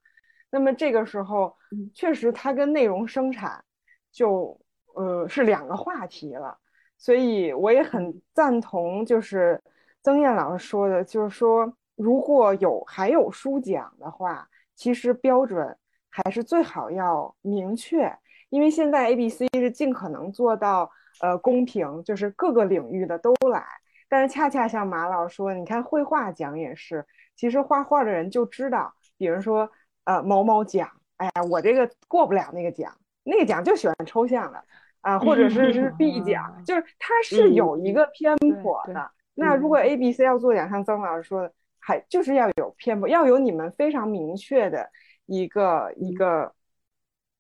[0.51, 1.57] 那么这个时候，
[1.93, 3.65] 确实它跟内容生产
[4.13, 4.61] 就
[4.95, 6.57] 呃是两个话题了。
[6.97, 9.61] 所以我也很赞同，就是
[10.03, 11.77] 曾燕老师说的，就是说。
[11.97, 15.77] 如果有还有书讲的话，其实标准
[16.11, 18.13] 还是最好要明确，
[18.49, 20.91] 因为现在 A、B、C 是尽可能做到
[21.21, 23.65] 呃公平，就是各个领域的都来。
[24.09, 29.69] 但是恰恰像马老说，你看绘画奖也是，其实画画的人就知道，比如说
[30.05, 32.93] 呃某某奖，哎呀，我这个过不了那个奖，
[33.25, 34.63] 那个奖就喜欢抽象的
[35.01, 39.11] 啊，或者是是 B 奖，就是它是有一个偏颇的。
[39.35, 41.53] 那如果 A、B、C 要做奖，像曾老师说的，
[41.87, 44.89] 还就是要有偏颇，要有你们非常明确的
[45.27, 46.55] 一个一个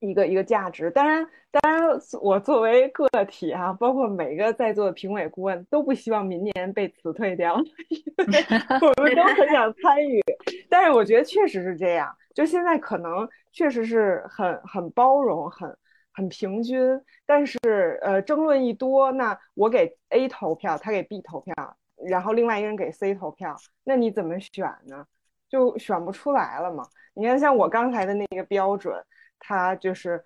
[0.01, 0.91] 一个一个价值。
[0.91, 1.83] 当然，当然，
[2.21, 10.21] 我作为个体哈、包括每个在座的评委顾问，都不希望明年被辞退掉， 我们都很想参与。
[10.69, 15.75] 但是我觉得确实是这样，就现在可能确实是很很包容，很
[16.13, 16.79] 很平均。
[17.25, 17.59] 但是
[18.03, 21.55] 呃，争论一多，那我给 A 投票，他给 B 投票，
[22.09, 25.07] 然后另外一个人给 C 投票，那你怎么选呢？
[25.49, 26.85] 就选不出来了嘛。
[27.15, 29.01] 你看，像我刚才的那个标准，
[29.39, 30.21] 它就是，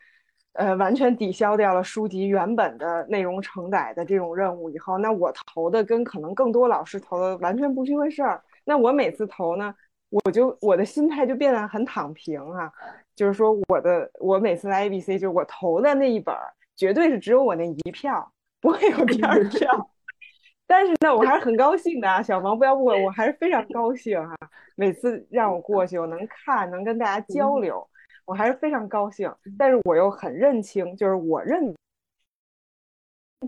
[0.54, 8.42] 呃，完全抵消掉了书籍原本的内容承载的这种任务以后，那我投的跟可能更多老师投的完全不是一回事儿。
[8.64, 9.74] 那我每次投呢，
[10.08, 12.72] 我就我的心态就变得很躺平啊，
[13.14, 16.34] 就是说我的我每次来 ABC，就是我投的那一本，
[16.74, 19.90] 绝对是只有我那一票，不会有第二票。
[20.68, 24.36] 但是呢，我还是很高兴的啊，小王不要误会，我还是非常高兴哈、
[24.76, 27.88] 每次让我过去，我能看，能跟大家交流，
[28.26, 29.34] 我还是非常高兴。
[29.58, 31.74] 但是我又很认清，就是我认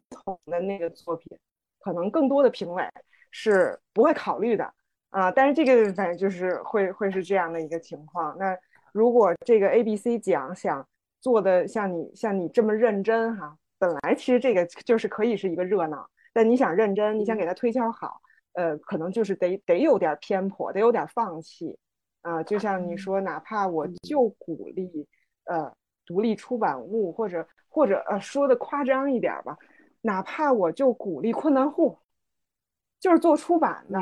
[0.08, 1.38] 同的那个作品，
[1.80, 2.82] 可能更多的评委
[3.30, 4.72] 是不会考虑的
[5.10, 5.30] 啊。
[5.30, 8.34] 但是这个反正就是会会是这样的一个情况。
[8.38, 8.56] 那
[8.92, 10.88] 如果这个 A、B、C 奖想
[11.20, 18.20] 做的像你像你这么认真哈、本来其实这个就是可以是一个热闹，但你想认真，你想给他推销好，
[18.52, 21.78] 呃，可能就是得得有点偏颇，得有点放弃，
[22.22, 25.06] 啊、就像你说，哪怕我就鼓励，
[25.44, 25.72] 呃，
[26.06, 29.56] 独立出版物，或者或者呃说的夸张一点吧，
[30.02, 31.98] 哪怕我就鼓励困难户，
[32.98, 33.98] 就是做出版的，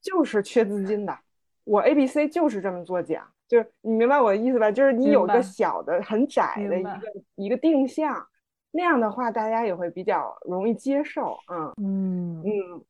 [0.00, 1.18] 就是缺资金的，
[1.64, 4.70] 我 ABC 就是这么做奖，就是你明白我的意思吧？
[4.70, 6.82] 就是你有一个小的、很窄的一。
[6.82, 7.00] 个
[7.36, 8.26] 一个定向，
[8.70, 12.84] 那样的话大家也会比较容易接受，嗯嗯嗯。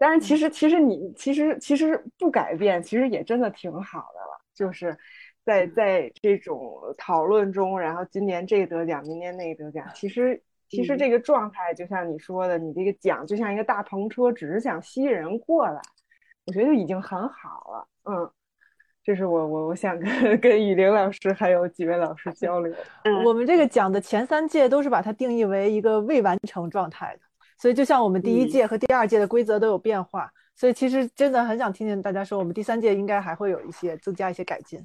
[0.00, 4.40] 但是，其实其实你其实其实不改变，其实也真的挺好的了。
[4.54, 4.96] 就是
[5.44, 15.80] 在在这种讨论中，然后今年这个得奖，明年那个得奖，其实其实这个状态就像你说的，你这个奖就像一个大篷车，只是想吸引人过来，
[16.46, 17.88] 我觉得就已经很好了。
[18.04, 18.30] 嗯，
[19.08, 22.70] 这是我我我想跟跟雨玲老师还有几位老师交流。
[23.04, 23.24] 嗯。
[23.24, 27.22] 我们这个奖的前三届都是把它定义为一个未完成状态的，
[27.56, 34.78] 所以就像我们第一届和第二届的规则都有变化，所以其实真的很想听见大家说，我们第三届应该还会有一些增加一些改进，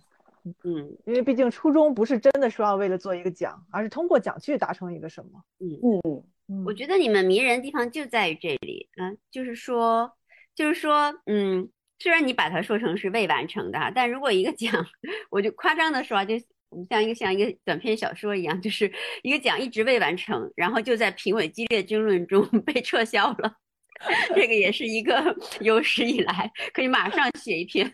[0.63, 5.31] 嗯因为毕竟初衷不是真的说要为了做一个奖，而是通过奖去达成一个什么。
[5.59, 6.23] 嗯，嗯。
[6.47, 6.63] 嗯。
[6.65, 10.13] 我觉得你们迷人的地方就在于这里，嗯，就是说，
[10.55, 11.67] 就是说，嗯，
[12.03, 14.85] 虽然你把它说成是未完成的哈，但如果一个奖，
[15.31, 16.35] 我就夸张的说啊，就
[16.89, 18.91] 像一个像一个短篇小说一样，就是
[19.21, 23.55] 一个奖一直未完成，然后就在评委激烈争论中 被撤销了。
[24.35, 27.89] 这个也是一个有史以来可以马上写一篇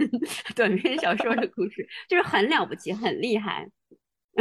[0.56, 3.70] 短篇小说的故事，就是很了不起，很厉害。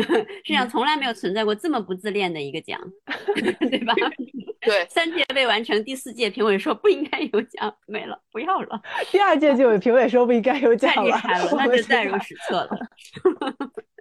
[0.45, 2.81] 世界上从来没有存在过这么不自恋的一个奖，
[3.61, 3.95] 对吧？
[4.61, 12.71] 对，三届未完成，第四届评委说不应该有奖，没了，不要了，第二届就有评委说不应该有奖太厉，害了，那就载入史册了。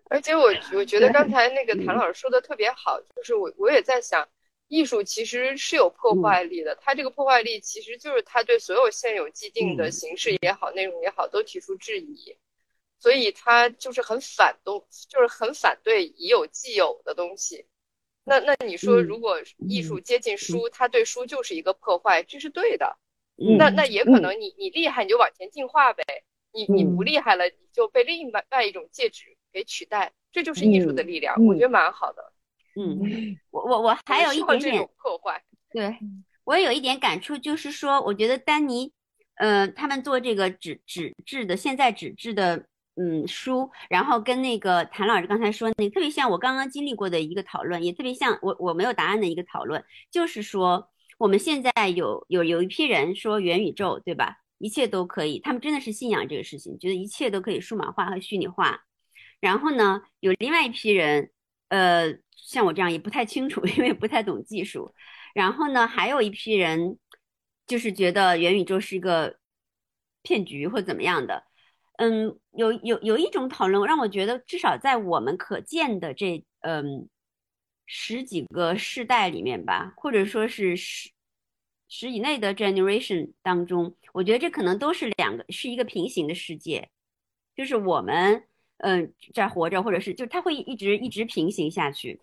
[0.10, 4.28] 而且我我觉得刚才那个谭老师说的特别好，就是我我也在想，
[4.68, 12.36] 艺术其实是有破坏力的，它这个破坏力其实就是它对所有现有既定的形式也好、内容也好都提出质疑，
[13.00, 17.66] 所以他就是很反动，就是很反对已有既有的东西。
[18.24, 19.38] 那那你说，嗯如果
[19.70, 22.98] 艺术接近书，它对书就是一个破坏，这是对的。
[23.38, 26.04] 嗯那那也可能你你厉害你就往前进化呗，
[26.52, 32.34] 你你不嗯厉害了你就被另外外一种介质给取代，这就是艺术的力量，嗯我觉得蛮好的。
[32.76, 35.98] 嗯，我我我还有一点点破坏，对，
[36.44, 38.92] 我有一点感触，就是说，我觉得丹尼，
[39.36, 42.66] 呃，他们做这个纸纸质的，现在纸质的，
[43.00, 50.90] 嗯，书，然后跟那个谭老师刚才说那，特别像我刚刚经历过的一个讨论，也特别像我我没有答案的一个讨论，就是说，
[51.20, 54.38] 我们现在有有有一批人说元宇宙，对吧？
[54.58, 58.82] 一切都可以，他们真的是信仰这个事情，觉得一切都可以数码化和虚拟化。
[59.40, 61.30] 然后呢，有另外一批人，
[61.70, 64.92] 呃，像我这样也不太清楚， 因为不太懂技术。
[65.36, 66.98] 然后呢，还有一批人
[67.68, 69.38] 就是觉得元宇宙是一个
[70.24, 71.47] 骗局或怎么样的。
[71.98, 77.08] 嗯，有有有一种讨论让我觉得，至少在我们可见的这嗯
[77.86, 81.12] 十几个世代里面吧，或者说是十
[81.90, 86.90] 十以内的 generation 当中，我觉得这可能都是两个是一个平行的世界，
[87.56, 88.44] 就是我们
[88.78, 92.20] 嗯在活着，或者是就它会一直一直平行下去。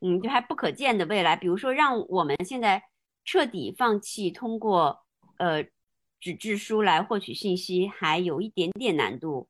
[0.00, 2.82] 嗯，就还不可见的未来，比如说让我们现在
[3.24, 5.00] 彻底放弃通过
[5.38, 5.64] 呃
[6.24, 9.46] 纸质书来获取信息还有一点点难度。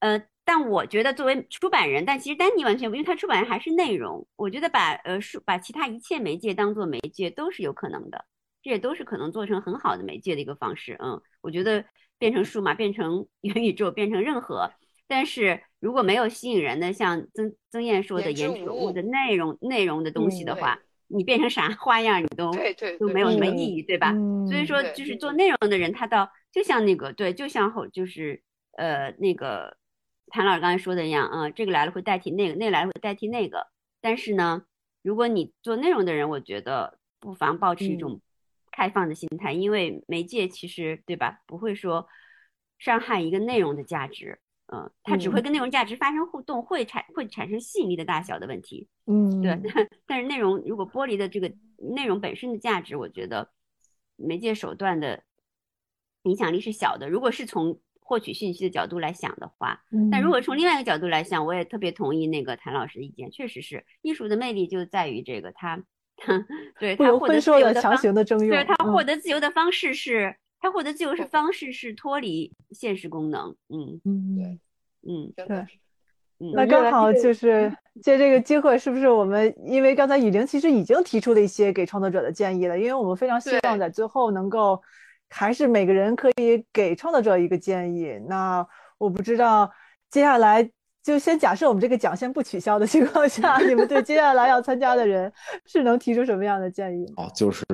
[0.00, 4.28] 呃，但我觉得作为出版人，但其实丹尼完全不，因为他出版人还是内容。
[4.36, 8.26] 我觉得把呃书把其他一切媒介当做媒介都是有可能的，
[8.62, 10.98] 这也都是可能做成很好的媒介的一个方式。
[11.02, 11.82] 嗯，我觉得
[12.18, 14.70] 变成数码，变成 元宇宙，变成任何，
[15.08, 20.78] 但是如果没有吸引人的，像曾曾燕说的言之有物物的内容内容的东西的对话，
[21.08, 24.12] 你变成啥花样你都对对对都没有什么嗯意义，对吧？
[24.12, 28.42] 嗯所以说，就是做内容的人，他倒就像那个对，就像后就是
[28.76, 29.76] 呃那个
[30.28, 33.66] 谭老师刚才说的一样，啊、这个来了会代替那个，那个来了会代替那个。
[34.00, 34.62] 但是呢，
[35.02, 38.20] 如果你做内容的人，我觉得不妨保持一嗯种
[38.70, 42.06] 开放的心态，因为媒介其实对吧，不会说
[42.78, 44.38] 伤害一个内容的价值，
[44.68, 48.88] 嗯、它只会嗯跟内容价值发生互动，会产会产生吸引力的大小的问题。
[49.06, 49.60] 嗯，对，
[50.06, 51.52] 但是内容如果剥离的这个
[51.94, 53.50] 内容本身的价值，我觉得
[54.16, 55.22] 媒介手段的
[56.22, 57.08] 影响力是小的。
[57.08, 65.76] 如果是从获取信息的角度来想的话，但如嗯果从另外一个角度来想，我也特别同意那个谭老师的意见，确实是艺术的魅力就在于这个它，
[66.16, 66.44] 它
[66.78, 70.36] 对它获得自由的方行的征用，对他嗯获得自由的方式是，
[70.66, 74.58] 他获得自由是方式是脱离现实功能，嗯嗯。
[75.08, 75.78] 嗯对真的是
[76.40, 77.72] 嗯，那刚好就是
[78.02, 84.82] 借这个机会，是不是我们因为刚才雨玲其实已经提出了一些给创作者的建议了，因为我们非常希望在最后能够，
[85.30, 88.18] 还是每个人可以给创作者一个建议。
[88.28, 88.66] 那
[88.98, 89.70] 我不知道
[90.10, 90.68] 接下来
[91.04, 95.32] 就先假设我们这个奖先不取消的情况下，你们对接下来要参加的人
[95.64, 97.06] 是能提出什么样的建议？
[97.16, 97.64] 哦，就是，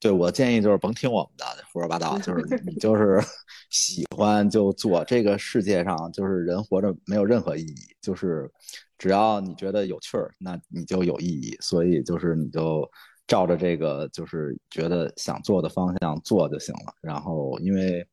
[0.00, 3.20] 对我建议就是甭听我们的胡说八道，就是你 就是
[3.70, 5.04] 喜欢就做。
[5.04, 8.50] 这个世界上就是人活着没有任何意义，就是
[8.96, 11.56] 只要你觉得有趣儿，那你就有意义。
[11.60, 12.88] 所以就是你就
[13.26, 16.94] 照着这个就是觉得想做的方向做就行了。
[17.00, 18.06] 然后因为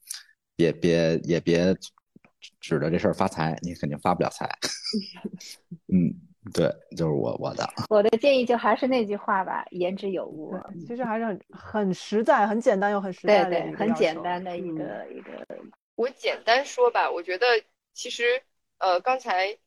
[0.56, 1.76] 也别也别
[2.60, 4.50] 指着这事儿发财，你肯定发不了财。
[5.94, 6.14] 嗯，
[6.54, 7.68] 对，就是我我的。
[7.90, 10.54] 我的建议就还是那句话吧，言之有物。
[10.88, 15.46] 其实还是很很实在、很简单又很实在的对，很一个要求简单的一嗯个一个
[15.96, 17.48] 我简单说吧，我觉得
[17.94, 18.42] 其实
[18.78, 19.58] 呃，刚才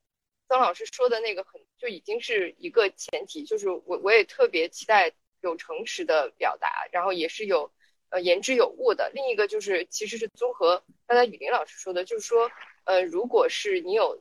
[0.49, 5.11] 曾老师说的那个很就已经是一个前提，就是我我也特别期待
[5.41, 7.71] 有诚实的表达，然后也是有
[8.11, 9.11] 呃言之有物的。
[9.15, 12.51] 另一个就是其实是综合刚才雨林老师说的，就是说
[12.85, 14.19] 呃，如果是你有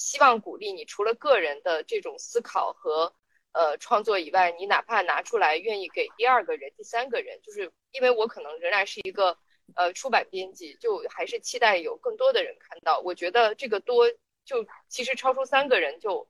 [0.00, 3.14] 希望鼓励你除了个人的这种思考和
[3.52, 9.36] 呃创作以外，你哪怕拿出来愿意给第二个人、第三个人，就是因为我可能仍然是一个
[9.74, 12.98] 呃出版编辑，就还是期待有更多的人看到。
[13.00, 14.10] 我觉得这个多
[14.42, 16.26] 就其实超出三个人就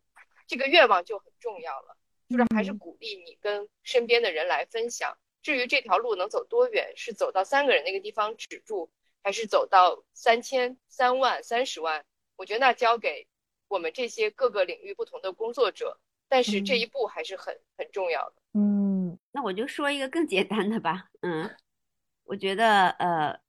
[0.48, 1.97] 这个愿望就很重要了，
[2.28, 5.16] 就是还是嗯鼓励你跟身边的人来分享。
[5.42, 8.90] 至于这条路能走多远，是走到三个人那个地方止住，
[9.22, 13.28] 还是走到三千、三万、三十万，我觉得那交给
[13.70, 15.98] 我们这些各个领域不同的工作者。
[16.32, 18.34] 但是这嗯一步还是很很重要的。
[18.55, 21.51] 嗯那我就说一个更简单的吧，嗯，
[22.22, 23.40] 我觉得呃，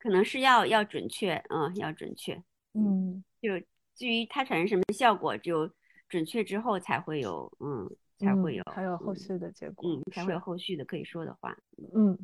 [0.00, 2.42] 可能是要要准确，嗯，要准确，
[2.74, 3.50] 嗯就
[3.94, 5.70] 至于它产生什么效果，只有
[6.08, 7.88] 准确之后才会有，嗯，
[8.18, 11.56] 才会有，嗯还有后嗯续的结果，嗯，才会有后续的可以说的话。
[11.94, 12.18] 嗯，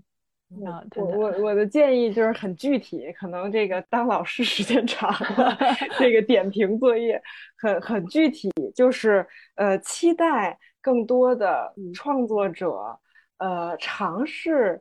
[0.66, 5.56] 啊，我我我的建议就是很具体，可能这个当老师时间长了，
[5.98, 7.20] 这个点评作业
[7.56, 9.26] 很很具体，就是
[9.56, 11.92] 呃期待更多的嗯。
[11.94, 12.98] 创作者
[13.38, 14.80] 呃尝试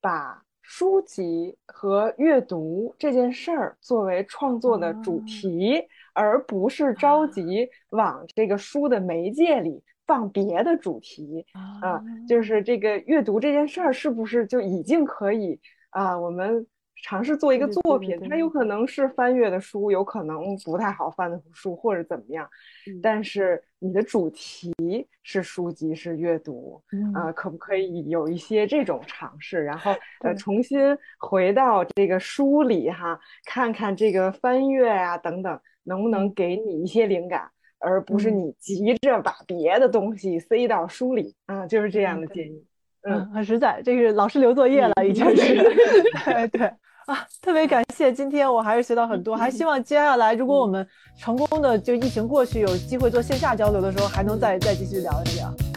[0.00, 5.82] 把书籍和阅读这件事儿作为创作的主啊题，
[6.14, 11.46] 而不是着急往这个书的媒介里放别的主题。
[11.52, 15.60] 啊，就是这个阅读这件事儿，是不是就已经可以
[15.90, 16.18] 啊？
[16.18, 16.66] 我们
[17.04, 22.44] 尝试做一个作品，对对它有可能是翻阅的书，有可能不太好翻的书，或者怎么样。
[22.88, 24.74] 嗯但是你的主题
[25.22, 26.82] 是书籍，是阅读，
[27.14, 29.94] 啊，嗯可不可以有一些这种尝试，然后
[30.24, 30.80] 呃重新
[31.20, 37.48] 回到这个书里哈，看看这个翻阅啊等等，能不能给你一些灵感，
[37.78, 42.64] 而不是嗯你急着把别的东西塞到书里啊，就是这样的建议。
[43.02, 45.54] 嗯，嗯，很实在，这个是老师留作业了，已经是。
[46.24, 46.66] 对对
[47.06, 50.86] 啊，特别感谢，今天我还是学到很多，还希望接下来如果我们
[51.16, 55.67] 成功的就疫情过去，有机会做线下交流的时候，还能再再继续聊一聊。